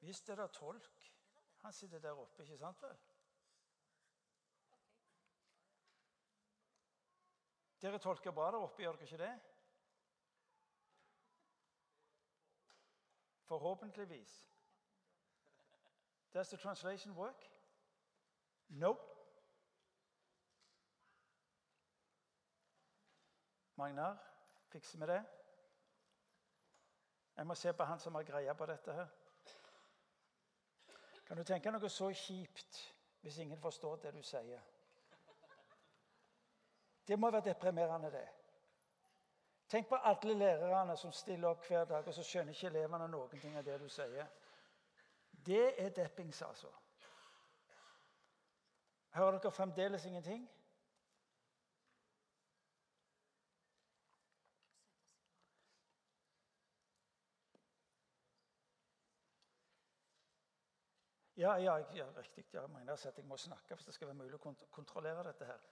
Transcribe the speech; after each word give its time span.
Hvis 0.00 0.20
det 0.20 0.38
er 0.38 0.46
tolk 0.46 1.12
Han 1.60 1.72
sitter 1.72 1.98
der 1.98 2.10
oppe, 2.10 2.42
ikke 2.42 2.58
sant 2.58 2.82
vel? 2.82 2.96
Dere 7.80 7.98
tolker 7.98 8.30
bra 8.30 8.46
der 8.50 8.64
oppe, 8.64 8.82
gjør 8.82 8.92
dere 8.92 9.02
ikke 9.02 9.18
det? 9.18 9.40
Forhåpentligvis. 13.44 14.46
Does 16.34 16.48
the 16.48 16.56
translation 16.56 17.16
work? 17.16 17.50
Nope. 18.68 19.02
Magnar, 23.76 24.16
fikser 24.68 24.98
vi 24.98 25.12
det? 25.12 25.24
Jeg 27.36 27.46
må 27.46 27.54
se 27.54 27.72
på 27.72 27.84
han 27.84 27.98
som 28.00 28.14
har 28.14 28.22
greia 28.22 28.52
på 28.52 28.66
dette 28.66 28.92
her. 28.92 29.19
Kan 31.30 31.38
du 31.38 31.44
tenke 31.46 31.70
noe 31.70 31.86
så 31.86 32.08
kjipt 32.10 32.78
hvis 33.22 33.36
ingen 33.38 33.58
forstår 33.62 34.00
det 34.02 34.10
du 34.16 34.22
sier? 34.26 34.64
Det 37.06 37.18
må 37.18 37.30
være 37.30 37.52
deprimerende, 37.52 38.10
det. 38.10 38.24
Tenk 39.70 39.86
på 39.86 40.00
alle 40.10 40.34
lærerne 40.34 40.96
som 40.98 41.12
stiller 41.14 41.52
opp 41.52 41.68
hver 41.68 41.84
dag, 41.86 42.02
og 42.02 42.14
så 42.16 42.24
skjønner 42.26 42.50
ikke 42.50 42.66
elevene 42.72 43.06
noen 43.12 43.38
ting 43.38 43.54
av 43.54 43.62
det 43.62 43.76
du 43.78 43.86
sier. 43.86 44.26
Det 45.46 45.68
er 45.78 45.94
deppings, 45.94 46.42
altså. 46.42 46.72
Hører 49.14 49.38
dere 49.38 49.54
fremdeles 49.54 50.08
ingenting? 50.10 50.42
Ja, 61.40 61.58
ja, 61.58 61.78
ja 61.94 62.04
riktig. 62.16 62.44
Jeg 62.52 62.68
mener 62.68 62.92
at 62.92 63.16
jeg 63.16 63.24
må 63.24 63.36
snakke 63.36 63.74
hvis 63.74 63.84
det 63.84 63.94
skal 63.94 64.10
være 64.10 64.16
mulig 64.18 64.36
å 64.36 64.54
kontrollere 64.70 65.22
dette 65.24 65.46
her. 65.48 65.62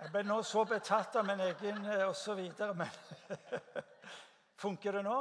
Jeg 0.00 0.10
ble 0.10 0.22
nå 0.26 0.40
så 0.42 0.64
betatt 0.66 1.14
av 1.16 1.28
min 1.28 1.40
egen 1.44 1.86
eh, 1.92 2.02
osv. 2.08 2.40
Men 2.74 2.90
funker 4.64 4.98
det 4.98 5.04
nå? 5.06 5.18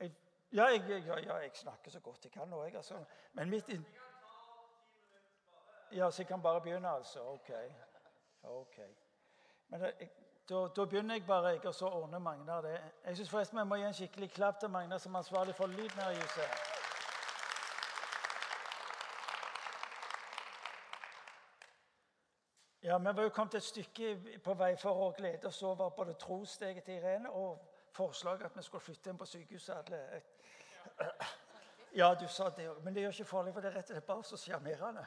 Jeg, 0.00 0.16
ja, 0.50 0.66
jeg, 0.74 0.82
ja, 1.06 1.20
ja, 1.28 1.38
jeg 1.44 1.54
snakker 1.62 1.94
så 1.94 2.02
godt 2.02 2.26
jeg 2.26 2.34
kan 2.34 2.50
nå, 2.50 2.64
jeg. 2.66 2.74
Altså. 2.82 2.98
Men 3.38 3.54
mitt 3.54 3.70
inn... 3.70 3.86
Ja, 5.92 6.10
så 6.10 6.24
jeg 6.24 6.32
kan 6.32 6.42
bare 6.42 6.60
begynne, 6.60 6.90
altså? 6.90 7.22
OK. 7.36 7.54
ok. 8.42 8.82
Men 9.68 9.86
jeg, 9.86 10.10
da, 10.48 10.66
da, 10.74 10.90
begynner 10.90 11.20
jeg 11.20 11.26
bare, 11.30 11.54
jeg, 11.54 11.62
og 11.70 11.74
så 11.74 11.86
ordner 11.86 12.18
Magnar 12.18 12.66
det. 12.66 12.76
Jeg 13.06 13.16
syns 13.16 13.30
forresten 13.30 13.62
vi 13.62 13.68
må 13.70 13.78
gi 13.78 13.88
en 13.92 13.98
skikkelig 14.02 14.32
klapp 14.34 14.58
til 14.60 14.74
Magnar 14.74 14.98
som 14.98 15.22
ansvarlig 15.22 15.54
for 15.54 15.70
lyden 15.70 16.02
her 16.02 16.10
i 16.10 16.22
huset. 16.26 16.71
Ja, 22.84 22.98
Vi 22.98 23.04
var 23.04 23.22
jo 23.22 23.28
kommet 23.28 23.54
et 23.54 23.62
stykke 23.62 24.16
på 24.42 24.54
vei 24.58 24.72
for 24.76 25.04
å 25.04 25.12
glede 25.14 25.46
oss 25.46 25.60
over 25.62 25.92
både 25.94 26.16
trossteget 26.18 26.82
til 26.84 26.96
Irene 26.98 27.30
og 27.30 27.60
forslaget 27.94 28.48
at 28.48 28.56
vi 28.56 28.64
skulle 28.66 28.82
flytte 28.82 29.10
inn 29.10 29.20
på 29.20 29.26
sykehuset. 29.26 29.76
alle. 29.76 30.22
Ja, 31.94 32.14
du 32.14 32.26
sa 32.28 32.48
det 32.50 32.70
òg. 32.70 32.80
Men 32.82 32.94
det 32.94 33.02
gjør 33.02 33.12
ikke 33.12 33.24
farlig, 33.24 33.52
for 33.52 33.60
det 33.60 33.68
er 33.68 33.74
rett 33.76 33.90
og 33.90 33.94
slett 33.94 34.06
bare 34.06 34.24
så 34.24 34.36
sjarmerende. 34.36 35.06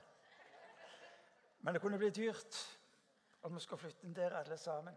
Men 1.60 1.74
det 1.74 1.82
kunne 1.82 1.98
bli 1.98 2.10
dyrt 2.10 2.60
om 3.42 3.56
vi 3.56 3.60
skulle 3.60 3.82
flytte 3.82 4.06
inn 4.06 4.14
der 4.14 4.38
alle 4.40 4.58
sammen. 4.58 4.96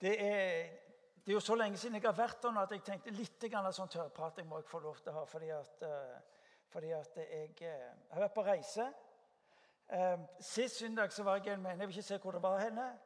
Det 0.00 0.14
er, 0.14 0.70
det 1.16 1.32
er, 1.32 1.32
jo 1.32 1.40
så 1.40 1.54
lenge 1.54 1.76
siden 1.76 1.98
jeg 1.98 2.06
har 2.06 2.16
vært 2.16 2.42
der 2.42 2.54
nå 2.54 2.62
at 2.62 2.72
jeg 2.72 2.84
tenkte 2.86 3.10
litt 3.10 3.48
sånn 3.72 3.90
tørrprat 3.90 4.38
jeg 4.38 4.46
må 4.46 4.62
jeg 4.62 4.70
få 4.70 4.78
lov 4.78 5.02
til 5.02 5.12
å 5.12 5.18
ha. 5.18 5.24
Fordi 5.26 5.50
at, 5.50 5.82
eh, 5.82 6.20
fordi 6.68 6.92
at 6.92 7.16
jeg 7.16 7.56
eh, 7.60 7.90
har 8.14 8.24
vært 8.24 8.34
på 8.34 8.46
reise. 8.46 8.92
Eh, 9.92 10.18
sist 10.40 10.78
søndag 10.78 11.12
så 11.12 11.22
var 11.22 11.36
jeg 11.36 11.54
en 11.54 11.62
menighet, 11.62 11.80
jeg 11.80 11.88
vil 11.88 11.96
ikke 11.96 12.02
se 12.02 12.18
hvor 12.18 12.30
det 12.30 12.42
var 12.42 12.58
henne, 12.58 12.98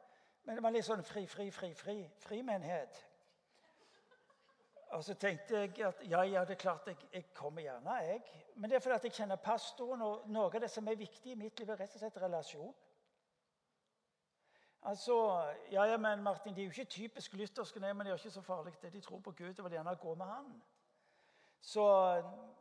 men 0.43 0.55
det 0.55 0.63
var 0.63 0.71
litt 0.71 0.85
sånn 0.87 1.03
fri, 1.03 1.25
fri, 1.27 1.51
fri, 1.51 1.73
fri, 1.75 1.95
frimenighet. 2.23 3.05
Og 4.89 5.03
så 5.03 5.13
tenkte 5.13 5.57
jeg 5.57 5.81
at 5.85 5.99
ja, 6.09 6.21
ja, 6.25 6.45
det 6.45 6.55
er 6.55 6.61
klart 6.61 6.87
jeg, 6.87 6.97
jeg 7.13 7.33
kommer 7.33 7.61
gjerne, 7.61 7.97
jeg. 8.01 8.21
Men 8.55 8.69
det 8.69 8.77
er 8.77 8.81
fordi 8.81 8.95
at 8.95 9.03
jeg 9.03 9.13
kjenner 9.13 9.35
pastoren, 9.35 10.01
og 10.01 10.29
noe 10.31 10.47
av 10.49 10.61
det 10.63 10.71
som 10.71 10.87
er 10.87 10.97
viktig 10.97 11.35
i 11.35 11.37
mitt 11.37 11.59
liv, 11.59 11.69
er 11.69 11.77
rett 11.77 11.93
og 11.93 12.01
slett 12.01 12.17
relasjon. 12.23 12.73
Altså, 14.89 15.43
ja, 15.71 15.83
ja, 15.83 15.97
men 15.97 16.23
Martin, 16.23 16.55
De 16.55 16.61
er 16.61 16.65
jo 16.65 16.71
ikke 16.71 16.85
typisk 16.85 17.33
lutherske, 17.33 17.79
men 17.79 18.05
de 18.05 18.11
er 18.11 18.17
ikke 18.17 18.31
så 18.31 18.41
farlig. 18.41 18.73
det. 18.81 18.93
De 18.93 19.01
tror 19.01 19.19
på 19.19 19.31
Gud. 19.31 19.59
og 19.59 19.65
vil 19.65 19.71
gjerne 19.71 19.95
gå 19.95 20.15
med 20.15 20.25
han. 20.25 20.61
Så 21.61 21.83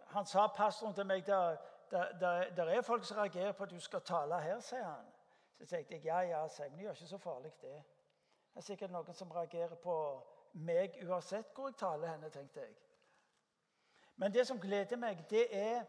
han 0.06 0.27
sa 0.27 0.47
pastoren 0.47 0.95
til 0.95 1.06
meg 1.06 1.27
der 1.27 1.56
det 1.91 2.65
er 2.76 2.82
folk 2.82 3.04
som 3.04 3.19
reagerer 3.19 3.53
på 3.53 3.65
at 3.65 3.71
du 3.71 3.81
skal 3.81 4.00
tale 4.00 4.41
her, 4.41 4.60
sier 4.60 4.84
han. 4.84 5.06
Så 5.59 5.66
tenkte 5.66 5.94
jeg 5.94 6.04
ja, 6.04 6.21
ja, 6.21 6.43
sier, 6.49 6.69
men 6.69 6.78
det 6.78 6.84
gjør 6.84 6.99
ikke 6.99 7.06
så 7.06 7.19
farlig, 7.19 7.53
det. 7.60 7.76
Det 8.53 8.62
er 8.62 8.66
sikkert 8.66 8.93
noen 8.94 9.15
som 9.15 9.32
reagerer 9.32 9.78
på 9.82 9.94
meg 10.66 10.99
uansett 11.04 11.53
hvor 11.54 11.71
jeg 11.71 11.78
taler 11.78 12.12
henne, 12.12 12.31
tenkte 12.31 12.60
jeg. 12.60 12.75
Men 14.16 14.34
det 14.34 14.47
som 14.47 14.60
gleder 14.60 14.99
meg, 14.99 15.22
det 15.31 15.47
er 15.54 15.84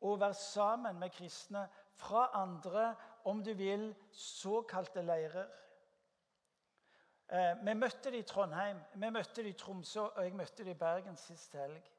å 0.00 0.14
være 0.16 0.36
sammen 0.38 0.98
med 1.00 1.12
kristne 1.12 1.66
fra 1.98 2.28
andre, 2.38 2.94
om 3.24 3.42
du 3.44 3.52
vil, 3.58 3.90
såkalte 4.14 5.02
leirer. 5.02 5.48
Eh, 7.28 7.54
vi 7.64 7.74
møtte 7.74 8.10
dem 8.10 8.22
i 8.22 8.26
Trondheim, 8.26 8.78
vi 8.94 9.10
møtte 9.12 9.42
dem 9.42 9.50
i 9.50 9.56
Tromsø 9.58 10.06
og 10.06 10.22
jeg 10.24 10.36
møtte 10.36 10.64
dem 10.64 10.72
i 10.72 10.78
Bergen 10.80 11.18
sist 11.20 11.56
helg. 11.58 11.90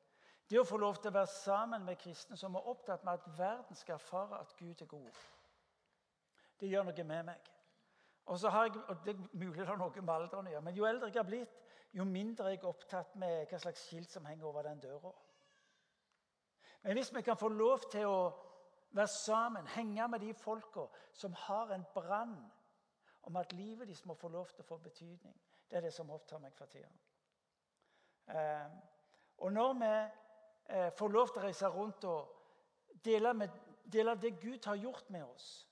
Det 0.50 0.58
å 0.58 0.66
få 0.66 0.80
lov 0.82 0.98
til 0.98 1.12
å 1.12 1.14
være 1.14 1.30
sammen 1.30 1.84
med 1.86 2.00
kristne 2.02 2.38
som 2.38 2.56
er 2.58 2.70
opptatt 2.72 3.04
med 3.06 3.20
at 3.20 3.38
verden 3.38 3.78
skal 3.78 4.00
erfare 4.00 4.40
at 4.40 4.56
Gud 4.58 4.82
er 4.82 4.90
god, 4.90 5.24
det 6.60 6.70
gjør 6.72 6.88
noe 6.90 7.04
med 7.06 7.28
meg. 7.30 7.52
Og 8.30 8.40
så 8.40 8.50
har 8.54 8.68
jeg, 8.68 8.82
og 8.88 9.06
Det 9.06 9.14
er 9.16 9.38
mulig 9.38 9.60
det 9.60 9.68
har 9.68 9.78
noe 9.78 10.02
med 10.02 10.14
alderen 10.14 10.48
å 10.48 10.52
gjøre, 10.52 10.66
men 10.66 10.76
jo 10.76 10.86
eldre 10.86 11.08
jeg 11.10 11.22
har 11.22 11.28
blitt, 11.30 11.62
jo 11.94 12.06
mindre 12.06 12.46
er 12.46 12.58
jeg 12.58 12.66
opptatt 12.70 13.16
med 13.18 13.50
hva 13.50 13.60
slags 13.62 13.86
skilt 13.88 14.10
som 14.12 14.26
henger 14.26 14.46
over 14.46 14.66
den 14.66 14.82
døra. 14.82 15.12
Men 16.82 16.98
hvis 16.98 17.14
vi 17.16 17.22
kan 17.22 17.38
få 17.38 17.50
lov 17.50 17.90
til 17.92 18.06
å 18.06 18.20
være 18.92 19.08
sammen, 19.08 19.68
henge 19.68 20.08
med 20.08 20.20
de 20.20 20.34
folka 20.34 20.86
som 21.14 21.34
har 21.34 21.74
en 21.74 21.86
brann 21.94 22.38
om 23.22 23.38
at 23.38 23.54
livet 23.54 23.88
deres 23.88 24.06
må 24.06 24.16
få 24.18 24.30
lov 24.34 24.50
til 24.54 24.64
å 24.64 24.70
få 24.70 24.78
betydning, 24.78 25.36
det 25.70 25.78
er 25.78 25.86
det 25.86 25.94
som 25.94 26.10
opptar 26.10 26.42
meg 26.42 26.54
for 26.58 26.70
tida. 26.72 26.90
Eh, 28.30 28.70
og 29.38 29.54
når 29.54 29.74
vi 29.82 29.94
eh, 30.70 30.92
får 30.94 31.10
lov 31.10 31.32
til 31.32 31.42
å 31.42 31.46
reise 31.46 31.72
rundt 31.74 32.06
og 32.10 32.36
dele, 33.06 33.34
med, 33.34 33.50
dele 33.84 34.16
det 34.16 34.36
Gud 34.42 34.66
har 34.66 34.76
gjort 34.76 35.10
med 35.10 35.24
oss, 35.24 35.68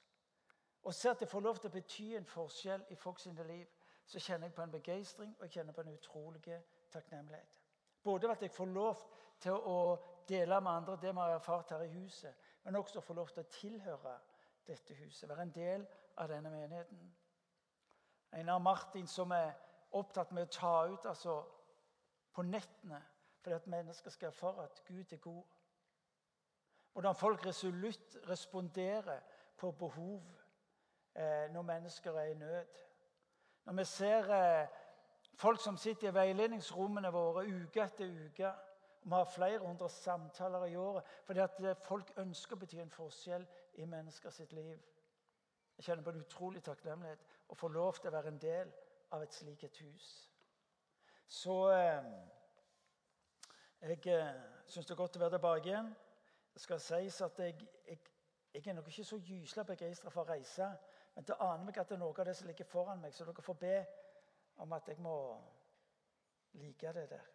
og 0.83 0.93
ser 0.93 1.11
at 1.11 1.19
det 1.19 1.29
får 1.29 1.43
lov 1.43 1.57
til 1.59 1.69
å 1.69 1.73
bety 1.73 2.07
en 2.15 2.25
forskjell 2.25 2.85
i 2.89 2.95
folks 2.95 3.25
liv, 3.25 3.67
så 4.07 4.19
kjenner 4.19 4.47
jeg 4.47 4.55
på 4.55 4.63
en 4.63 4.71
begeistring 4.71 5.33
og 5.35 5.45
jeg 5.45 5.57
kjenner 5.57 5.75
på 5.75 5.83
en 5.83 5.93
utrolig 5.93 6.59
takknemlighet. 6.91 7.57
Både 8.03 8.31
at 8.31 8.41
jeg 8.41 8.51
får 8.51 8.69
lov 8.71 9.01
til 9.39 9.51
å 9.51 9.97
dele 10.27 10.61
med 10.61 10.71
andre 10.71 10.95
det 11.01 11.11
vi 11.11 11.19
har 11.19 11.35
erfart 11.35 11.73
her 11.75 11.83
i 11.83 11.91
huset, 11.91 12.33
men 12.63 12.75
også 12.75 13.01
få 13.01 13.13
lov 13.13 13.33
til 13.33 13.43
å 13.43 13.51
tilhøre 13.51 14.15
dette 14.67 14.95
huset, 14.95 15.29
være 15.29 15.41
en 15.41 15.51
del 15.55 15.85
av 16.17 16.31
denne 16.31 16.51
menigheten. 16.51 17.03
Einar 18.31 18.59
Martin, 18.59 19.07
som 19.07 19.31
er 19.31 19.53
opptatt 19.95 20.31
med 20.31 20.47
å 20.47 20.51
ta 20.51 20.73
ut 20.87 21.05
altså, 21.05 21.37
på 22.33 22.43
nettene 22.43 22.99
fordi 23.41 23.55
at 23.55 23.67
mennesker 23.67 24.09
skal 24.09 24.27
erfare 24.27 24.63
at 24.63 24.81
Gud 24.87 25.13
er 25.13 25.17
god. 25.17 25.43
Hvordan 26.93 27.15
folk 27.15 27.45
resolutt 27.45 28.17
responderer 28.29 29.19
på 29.57 29.71
behov 29.71 30.23
eh, 31.15 31.51
når 31.53 31.61
mennesker 31.61 32.11
er 32.11 32.25
i 32.25 32.33
nød. 32.33 32.65
Når 33.65 33.73
vi 33.73 33.83
ser 33.85 34.31
eh, 34.33 34.67
folk 35.33 35.61
som 35.61 35.77
sitter 35.77 36.09
i 36.09 36.13
veiledningsrommene 36.13 37.11
våre 37.13 37.45
uke 37.45 37.83
etter 37.83 38.25
uke 38.25 38.53
og 39.07 39.11
Vi 39.11 39.13
har 39.15 39.25
flere 39.25 39.59
hundre 39.59 39.89
samtaler 39.89 40.65
i 40.65 40.75
året 40.75 41.03
fordi 41.23 41.39
at 41.39 41.59
eh, 41.59 41.75
folk 41.83 42.11
ønsker 42.17 42.55
å 42.55 42.59
bety 42.59 42.79
en 42.81 42.91
forskjell 42.91 43.45
i 43.73 43.85
mennesker 43.85 44.29
sitt 44.29 44.53
liv. 44.53 44.79
Jeg 45.77 45.85
kjenner 45.85 46.03
på 46.03 46.09
en 46.09 46.25
utrolig 46.25 46.63
takknemlighet 46.63 47.23
å 47.47 47.55
få 47.55 47.67
lov 47.67 48.01
til 48.01 48.09
å 48.09 48.17
være 48.17 48.33
en 48.33 48.41
del 48.41 48.73
av 49.11 49.23
et 49.23 49.33
slikt 49.33 49.77
hus. 49.77 50.07
Så 51.27 51.55
eh, 51.71 52.03
jeg 53.81 54.07
eh, 54.07 54.33
syns 54.65 54.85
det 54.85 54.93
er 54.93 54.99
godt 54.99 55.15
å 55.17 55.19
være 55.19 55.37
tilbake 55.37 55.69
igjen. 55.69 55.89
Det 56.53 56.61
skal 56.61 56.79
sies 56.81 57.21
at 57.21 57.39
jeg, 57.39 57.55
jeg, 57.87 57.99
jeg 58.53 58.67
er 58.67 58.73
nok 58.73 58.87
ikke 58.87 59.03
så 59.03 59.19
gyselig 59.21 59.65
begeistra 59.65 60.09
for 60.09 60.23
å 60.23 60.31
reise. 60.31 60.69
Men 61.15 61.27
det 61.27 61.37
aner 61.39 61.65
meg 61.65 61.77
at 61.77 61.89
det 61.89 61.95
er 61.97 62.01
noe 62.01 62.13
av 62.17 62.25
det 62.25 62.35
som 62.37 62.47
ligger 62.49 62.65
foran 62.65 63.01
meg, 63.01 63.13
så 63.13 63.25
dere 63.25 63.45
får 63.45 63.59
be 63.61 63.77
om 64.65 64.73
at 64.73 64.87
jeg 64.89 64.99
må 65.01 65.17
like 66.57 66.93
det 66.93 67.09
der. 67.09 67.25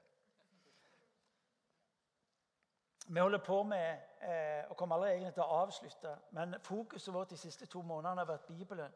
Vi 3.09 3.21
holder 3.21 3.39
på 3.39 3.63
med 3.63 3.99
eh, 4.23 4.71
og 4.71 4.77
kommer 4.77 4.97
aldri 4.97 5.11
egentlig 5.11 5.35
til 5.35 5.43
å 5.43 5.63
avslutte, 5.63 6.13
men 6.31 6.55
fokuset 6.63 7.15
vårt 7.15 7.31
de 7.31 7.37
siste 7.37 7.67
to 7.67 7.83
månedene 7.83 8.23
har 8.23 8.31
vært 8.31 8.47
Bibelen, 8.47 8.95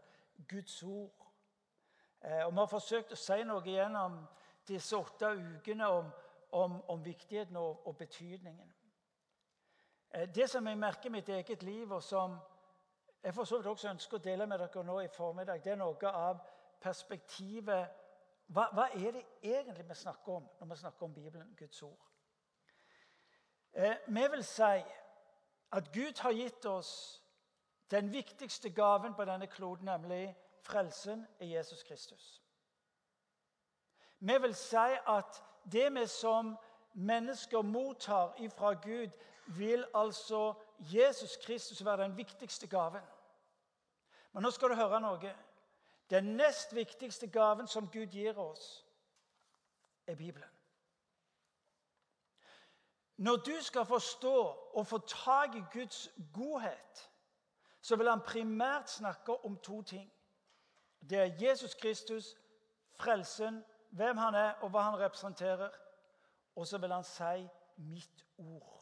Guds 0.49 0.83
ord. 0.83 1.27
Eh, 2.21 2.47
og 2.47 2.53
Vi 2.53 2.59
har 2.59 2.71
forsøkt 2.71 3.13
å 3.13 3.19
si 3.19 3.43
noe 3.45 3.67
gjennom 3.67 4.21
disse 4.69 4.97
åtte 4.97 5.35
ukene 5.35 5.89
om 5.91 6.11
om, 6.51 6.83
om 6.91 7.05
viktigheten 7.05 7.57
og, 7.57 7.87
og 7.87 7.97
betydningen. 7.97 8.75
Eh, 10.15 10.29
det 10.35 10.51
som 10.51 10.67
jeg 10.67 10.79
merker 10.79 11.07
i 11.07 11.13
mitt 11.13 11.29
eget 11.29 11.63
liv, 11.63 11.93
og 11.93 12.03
som 12.03 12.39
jeg 13.23 13.35
for 13.35 13.45
så 13.45 13.57
vidt 13.57 13.67
også 13.67 13.91
ønsker 13.91 14.19
å 14.19 14.23
dele 14.23 14.47
med 14.47 14.59
dere 14.59 14.83
nå 14.85 15.01
i 15.01 15.09
formiddag, 15.09 15.65
det 15.65 15.73
er 15.73 15.81
noe 15.81 16.11
av 16.11 16.43
perspektivet 16.81 18.03
hva, 18.47 18.69
hva, 18.73 18.85
er 18.95 19.17
det 19.17 19.25
egentlig 19.43 19.89
vi 19.89 19.95
snakker 19.95 20.33
om 20.33 20.45
når 20.61 20.69
vi 20.71 20.77
snakker 20.77 21.07
om 21.07 21.15
Bibelen, 21.15 21.55
Guds 21.59 21.83
ord? 21.83 22.05
Eh, 23.73 23.97
vi 24.07 24.29
vil 24.31 24.45
si 24.45 24.85
at 25.73 25.93
Gud 25.93 26.21
har 26.23 26.33
gitt 26.33 26.67
oss 26.71 27.23
den 27.91 28.13
viktigste 28.13 28.71
gaven 28.71 29.15
på 29.15 29.25
denne 29.25 29.47
kloden, 29.47 29.85
nemlig 29.85 30.37
frelsen 30.63 31.27
i 31.41 31.55
Jesus 31.55 31.83
Kristus. 31.83 32.43
Vi 34.19 34.39
vil 34.43 34.55
si 34.55 34.87
at 35.07 35.43
det 35.73 35.95
vi 35.95 36.07
som 36.07 36.57
mennesker 36.93 37.63
mottar 37.63 38.35
ifra 38.39 38.73
Gud, 38.73 39.11
vil 39.47 39.87
altså 39.95 40.55
Jesus 40.79 41.37
Kristus 41.37 41.85
være 41.85 42.03
den 42.03 42.17
viktigste 42.17 42.67
gaven. 42.67 43.03
Men 44.33 44.43
nå 44.43 44.51
skal 44.51 44.69
du 44.69 44.75
høre 44.75 45.01
noe. 45.01 45.35
Den 46.11 46.37
nest 46.37 46.75
viktigste 46.75 47.27
gaven 47.27 47.69
som 47.69 47.89
Gud 47.89 48.07
gir 48.07 48.39
oss, 48.39 48.87
er 50.07 50.15
Bibelen. 50.15 50.51
Når 53.17 53.37
du 53.37 53.55
skal 53.61 53.87
forstå 53.87 54.43
og 54.75 54.87
få 54.87 54.99
tak 54.99 55.55
i 55.55 55.63
Guds 55.73 56.09
godhet, 56.35 57.11
så 57.81 57.97
vil 57.97 58.09
han 58.09 58.21
primært 58.21 58.91
snakke 58.91 59.45
om 59.45 59.57
to 59.57 59.83
ting. 59.83 60.13
Det 61.01 61.19
er 61.19 61.49
Jesus 61.49 61.75
Kristus, 61.75 62.37
frelsen, 62.95 63.65
hvem 63.91 64.17
han 64.17 64.35
er, 64.35 64.53
og 64.63 64.71
hva 64.71 64.81
han 64.91 64.99
representerer. 65.01 65.71
Og 66.57 66.67
så 66.67 66.79
vil 66.79 66.93
han 66.93 67.05
si 67.05 67.49
'mitt 67.77 68.25
ord'. 68.39 68.77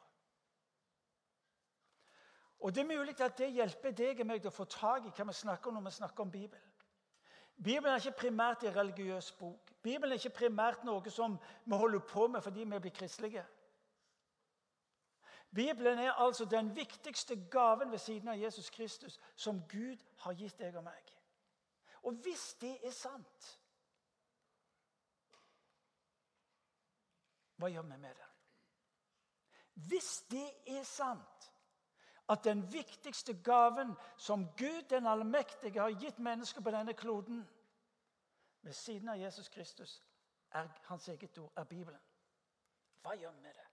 Og 2.58 2.74
Det 2.74 2.80
er 2.80 2.96
mulig 2.98 3.20
at 3.20 3.38
det 3.38 3.52
hjelper 3.52 3.90
deg 3.90 4.20
og 4.20 4.26
meg 4.26 4.40
til 4.40 4.48
å 4.48 4.54
få 4.54 4.64
tak 4.64 5.04
i 5.04 5.10
hva 5.10 5.24
vi 5.24 5.32
snakker 5.32 5.68
om 5.68 5.74
når 5.74 5.84
vi 5.84 5.90
snakker 5.90 6.22
om 6.22 6.30
Bibelen. 6.30 6.70
Bibelen 7.56 7.92
er 7.92 7.96
ikke 7.96 8.18
primært 8.18 8.64
en 8.64 8.76
religiøs 8.76 9.32
bok. 9.32 9.70
Bibelen 9.82 10.12
er 10.12 10.14
ikke 10.14 10.38
primært 10.38 10.84
noe 10.84 11.10
som 11.10 11.38
vi 11.64 11.76
holder 11.76 11.98
på 11.98 12.26
med 12.26 12.42
fordi 12.42 12.64
vi 12.64 12.78
blir 12.78 12.90
kristelige. 12.90 13.44
Bibelen 15.54 15.98
er 15.98 16.12
altså 16.12 16.44
den 16.44 16.76
viktigste 16.76 17.36
gaven 17.50 17.90
ved 17.90 17.98
siden 17.98 18.28
av 18.28 18.40
Jesus 18.40 18.70
Kristus 18.70 19.20
som 19.36 19.60
Gud 19.68 20.00
har 20.16 20.34
gitt 20.34 20.58
deg 20.58 20.76
og 20.76 20.84
meg. 20.84 21.12
Og 22.02 22.12
hvis 22.12 22.54
det 22.60 22.78
er 22.82 22.90
sant, 22.90 23.60
hva 27.64 27.70
gjør 27.72 27.82
vi 27.82 27.96
med 27.96 28.14
det? 28.14 28.30
Hvis 29.88 30.22
det 30.30 30.48
er 30.66 30.82
sant 30.84 31.50
at 32.28 32.44
den 32.44 32.72
viktigste 32.72 33.34
gaven 33.42 33.94
som 34.16 34.46
Gud 34.56 34.82
den 34.90 35.06
allmektige 35.06 35.80
har 35.80 35.96
gitt 36.00 36.18
mennesker 36.18 36.60
på 36.60 36.70
denne 36.70 36.92
kloden, 36.92 37.48
ved 38.62 38.72
siden 38.72 39.08
av 39.08 39.16
Jesus 39.16 39.48
Kristus, 39.48 40.02
er 40.50 40.68
hans 40.84 41.08
eget 41.08 41.38
ord, 41.38 41.52
er 41.56 41.64
Bibelen. 41.64 42.00
Hva 43.02 43.16
gjør 43.16 43.32
vi 43.32 43.40
med 43.40 43.54
det? 43.54 43.66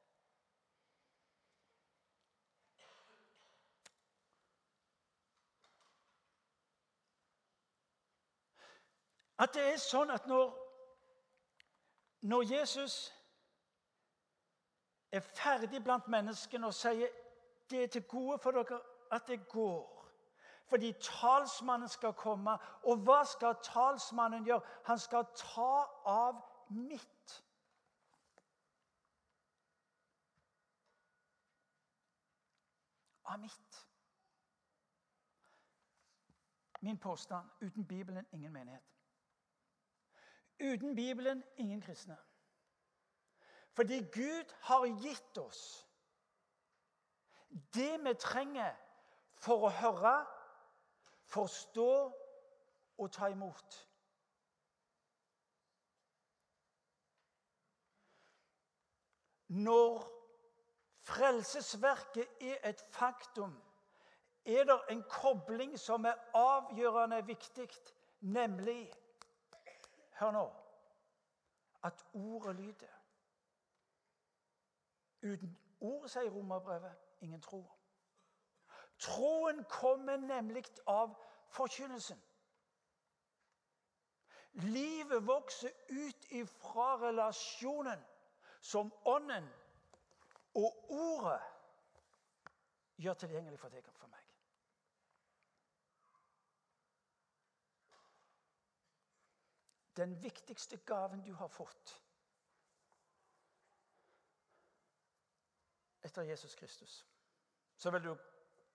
At 9.38 9.54
det 9.54 9.64
er 9.74 9.80
sånn 9.82 10.12
at 10.14 10.28
når, 10.28 10.52
når 12.22 12.54
Jesus 12.54 13.21
er 15.12 15.20
ferdig 15.20 15.84
blant 15.84 16.08
menneskene 16.08 16.68
og 16.68 16.74
sier 16.74 17.08
det 17.72 17.84
er 17.84 17.88
til 17.88 18.04
gode 18.04 18.38
for 18.40 18.52
dere 18.52 18.80
at 19.12 19.28
det 19.28 19.48
går. 19.48 20.02
Fordi 20.72 20.94
talsmannen 21.02 21.90
skal 21.90 22.14
komme. 22.14 22.52
Og 22.84 22.98
hva 23.04 23.24
skal 23.28 23.56
talsmannen 23.64 24.46
gjøre? 24.48 24.62
Han 24.88 25.00
skal 25.00 25.26
ta 25.36 25.72
av 26.08 26.40
mitt. 26.70 27.44
Av 33.24 33.40
mitt. 33.40 33.82
Min 36.82 36.98
påstand 36.98 37.50
uten 37.62 37.86
Bibelen 37.88 38.26
ingen 38.32 38.54
menighet. 38.54 38.84
Uten 40.60 40.96
Bibelen 40.96 41.44
ingen 41.58 41.82
kristne. 41.82 42.18
Fordi 43.74 44.00
Gud 44.14 44.54
har 44.62 44.86
gitt 45.02 45.38
oss 45.38 45.88
det 47.74 48.04
vi 48.04 48.14
trenger 48.20 48.76
for 49.42 49.68
å 49.68 49.72
høre, 49.76 50.14
forstå 51.32 51.88
og 53.02 53.10
ta 53.12 53.28
imot. 53.32 53.80
Når 59.52 60.00
frelsesverket 61.12 62.40
er 62.40 62.62
et 62.70 62.84
faktum, 62.96 63.58
er 64.46 64.64
det 64.64 64.80
en 64.94 65.04
kobling 65.12 65.76
som 65.80 66.06
er 66.08 66.20
avgjørende 66.38 67.20
viktig, 67.28 67.70
nemlig 68.22 68.84
Hør 70.22 70.32
nå 70.36 70.48
at 71.84 72.04
ordet 72.14 72.56
lyder. 72.56 73.01
Uten 75.22 75.58
ord, 75.80 76.08
sier 76.10 76.32
romerbrevet, 76.32 76.98
ingen 77.22 77.42
tro. 77.42 77.62
Troen 79.02 79.64
kommer 79.70 80.18
nemlig 80.18 80.66
av 80.86 81.14
forkynnelsen. 81.50 82.22
Livet 84.52 85.28
vokser 85.28 85.72
ut 85.90 86.26
ifra 86.30 86.98
relasjonen 87.02 88.02
som 88.62 88.92
Ånden 89.06 89.48
og 90.60 90.92
Ordet 90.92 91.40
gjør 93.02 93.14
tilgjengelig 93.14 93.60
for 93.62 93.74
deg 93.74 93.88
og 93.88 93.96
for 93.96 94.12
meg. 94.12 94.28
Den 99.98 100.18
viktigste 100.24 100.78
gaven 100.88 101.24
du 101.26 101.34
har 101.36 101.50
fått 101.52 101.96
etter 106.04 106.22
Jesus 106.22 106.56
Kristus, 106.56 107.08
så 107.78 107.92
vil 107.92 108.04
du 108.04 108.18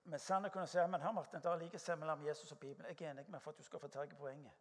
med 0.07 0.19
sannhet 0.19 0.53
kunne 0.53 0.67
si 0.67 0.79
men 0.79 1.03
her, 1.03 1.13
Martin, 1.13 1.43
det 1.43 1.51
er 1.51 1.57
likhet 1.57 1.99
mellom 1.99 2.27
Jesus 2.27 2.53
og 2.53 2.59
Bibelen. 2.59 2.87
Jeg 2.87 3.01
er 3.01 3.11
enig 3.11 3.31
med 3.31 3.41
for 3.41 3.51
at 3.51 3.59
du 3.59 3.63
skal 3.63 3.81
få 3.81 3.89
tak 3.89 4.13
i 4.13 4.15
poenget. 4.15 4.53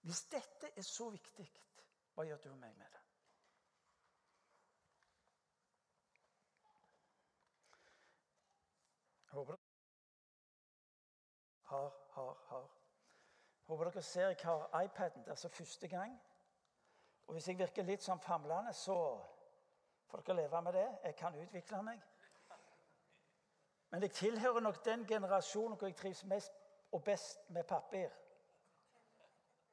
Hvis 0.00 0.22
dette 0.22 0.70
er 0.76 0.82
så 0.82 1.10
viktig, 1.10 1.50
hva 2.14 2.24
gjør 2.24 2.36
du 2.36 2.50
og 2.50 2.58
meg 2.58 2.76
med 2.76 2.86
det? 2.86 3.00
Håper 9.30 9.52
dere 9.54 9.66
har, 11.70 11.90
har, 12.14 12.38
har. 12.46 12.70
Håper 13.64 13.84
dere 13.90 14.02
ser 14.02 14.26
jeg 14.28 14.36
har 14.42 14.82
iPaden. 14.82 15.22
Det 15.22 15.28
er 15.28 15.32
altså 15.32 15.48
første 15.48 15.88
gang. 15.88 16.20
Og 17.26 17.32
hvis 17.32 17.48
jeg 17.48 17.58
virker 17.58 17.86
litt 17.86 18.02
sånn 18.02 18.18
famlende, 18.20 18.72
så 18.74 18.96
får 20.10 20.24
dere 20.26 20.36
leve 20.36 20.62
med 20.62 20.72
det. 20.72 20.88
Jeg 21.04 21.16
kan 21.16 21.38
utvikle 21.42 21.82
meg. 21.82 22.02
Men 23.90 24.02
jeg 24.02 24.10
tilhører 24.10 24.60
nok 24.60 24.84
den 24.84 25.06
generasjonen 25.06 25.78
hvor 25.78 25.86
jeg 25.86 25.96
trives 25.96 26.24
mest 26.24 26.52
og 26.92 27.04
best 27.04 27.50
med 27.50 27.64
papir. 27.64 28.10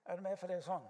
Er 0.06 0.16
du 0.16 0.22
med 0.22 0.38
for 0.38 0.48
det 0.48 0.58
er 0.58 0.66
sånn? 0.66 0.88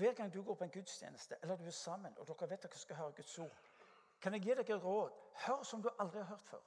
Hver 0.00 0.14
gang 0.16 0.32
du 0.32 0.42
går 0.42 0.54
på 0.54 0.64
en 0.64 0.70
gudstjeneste 0.70 1.36
eller 1.42 1.56
du 1.56 1.66
er 1.66 1.76
sammen 1.76 2.14
og 2.18 2.26
dere 2.26 2.48
vet 2.50 2.62
dere 2.62 2.78
skal 2.78 2.96
høre 2.96 3.12
Guds 3.18 3.38
ord, 3.38 3.58
kan 4.20 4.34
jeg 4.34 4.42
gi 4.42 4.54
dere 4.54 4.76
et 4.76 4.84
råd. 4.84 5.12
Hør 5.46 5.62
som 5.62 5.82
du 5.82 5.88
aldri 5.98 6.18
har 6.18 6.26
hørt 6.26 6.42
før. 6.42 6.62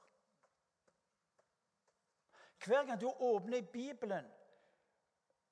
Hver 2.64 2.84
gang 2.86 3.00
du 3.00 3.08
åpner 3.08 3.62
Bibelen, 3.72 4.32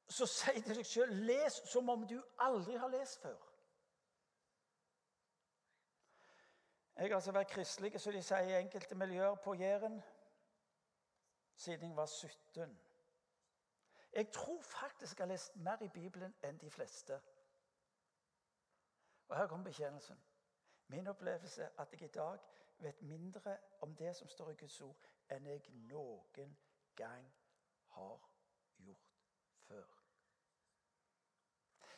så 0.09 0.27
sier 0.27 0.61
det 0.65 0.77
deg 0.77 0.87
sjøl 0.87 1.13
les 1.29 1.59
som 1.71 1.89
om 1.89 2.07
du 2.09 2.19
aldri 2.39 2.77
har 2.77 2.91
lest 2.93 3.21
før. 3.23 3.39
Jeg 6.97 7.09
har 7.09 7.15
altså 7.15 7.33
vært 7.33 7.51
kristelig, 7.51 8.01
som 8.01 8.13
de 8.13 8.23
sier 8.23 8.49
i 8.49 8.59
enkelte 8.61 8.95
miljøer 8.95 9.35
på 9.45 9.55
Jæren, 9.55 10.03
siden 11.57 11.89
jeg 11.89 11.97
var 11.97 12.07
17. 12.07 12.81
Jeg 14.13 14.33
tror 14.33 14.61
faktisk 14.63 15.19
jeg 15.19 15.25
har 15.25 15.33
lest 15.33 15.57
mer 15.57 15.83
i 15.83 15.89
Bibelen 15.89 16.35
enn 16.45 16.61
de 16.61 16.71
fleste. 16.71 17.21
Og 19.29 19.37
her 19.37 19.47
kommer 19.47 19.65
bekjennelsen. 19.65 20.21
Min 20.87 21.07
opplevelse 21.07 21.63
er 21.63 21.71
at 21.79 21.93
jeg 21.93 22.03
i 22.03 22.07
dag 22.07 22.39
vet 22.79 23.03
mindre 23.03 23.57
om 23.81 23.95
det 23.95 24.17
som 24.17 24.29
står 24.29 24.51
i 24.51 24.55
Guds 24.55 24.81
ord, 24.81 24.97
enn 25.31 25.47
jeg 25.47 25.69
noen 25.71 26.57
gang 26.97 27.27
har 27.87 28.31
gjort 28.77 29.19
før. 29.69 29.99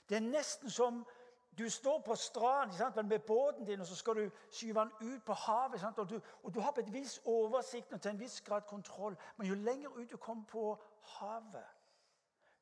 Det 0.09 0.17
er 0.17 0.27
nesten 0.27 0.71
som 0.71 1.05
du 1.59 1.71
står 1.71 2.01
på 2.03 2.15
stranden 2.15 3.09
med 3.09 3.19
båten 3.19 3.67
din 3.67 3.81
og 3.81 3.87
så 3.87 3.97
skal 3.97 4.15
du 4.15 4.31
skyve 4.51 4.81
den 4.81 5.15
ut 5.15 5.25
på 5.25 5.33
havet. 5.33 5.99
Og 5.99 6.11
du, 6.11 6.21
og, 6.43 6.55
du, 6.55 6.61
har 6.61 6.73
på 6.73 6.81
et 6.81 6.93
vis 6.93 7.21
oversikt 7.25 7.93
og 7.93 8.03
til 8.03 8.11
en 8.11 8.21
viss 8.21 8.41
grad 8.41 8.63
kontroll. 8.63 9.17
Men 9.37 9.47
jo 9.47 9.55
lenger 9.55 9.89
ut 9.89 10.11
du 10.11 10.17
kommer 10.17 10.45
på 10.45 10.83
havet, 11.03 11.65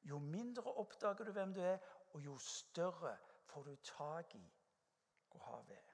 jo 0.02 0.18
mindre 0.18 0.72
oppdager 0.72 1.24
du 1.24 1.32
hvem 1.32 1.54
du 1.54 1.60
er, 1.60 1.78
og 2.12 2.20
jo 2.24 2.38
større 2.38 3.16
får 3.46 3.62
du 3.62 3.76
tak 3.76 4.34
i 4.34 4.52
hvor 5.30 5.40
havet 5.40 5.76
er. 5.76 5.91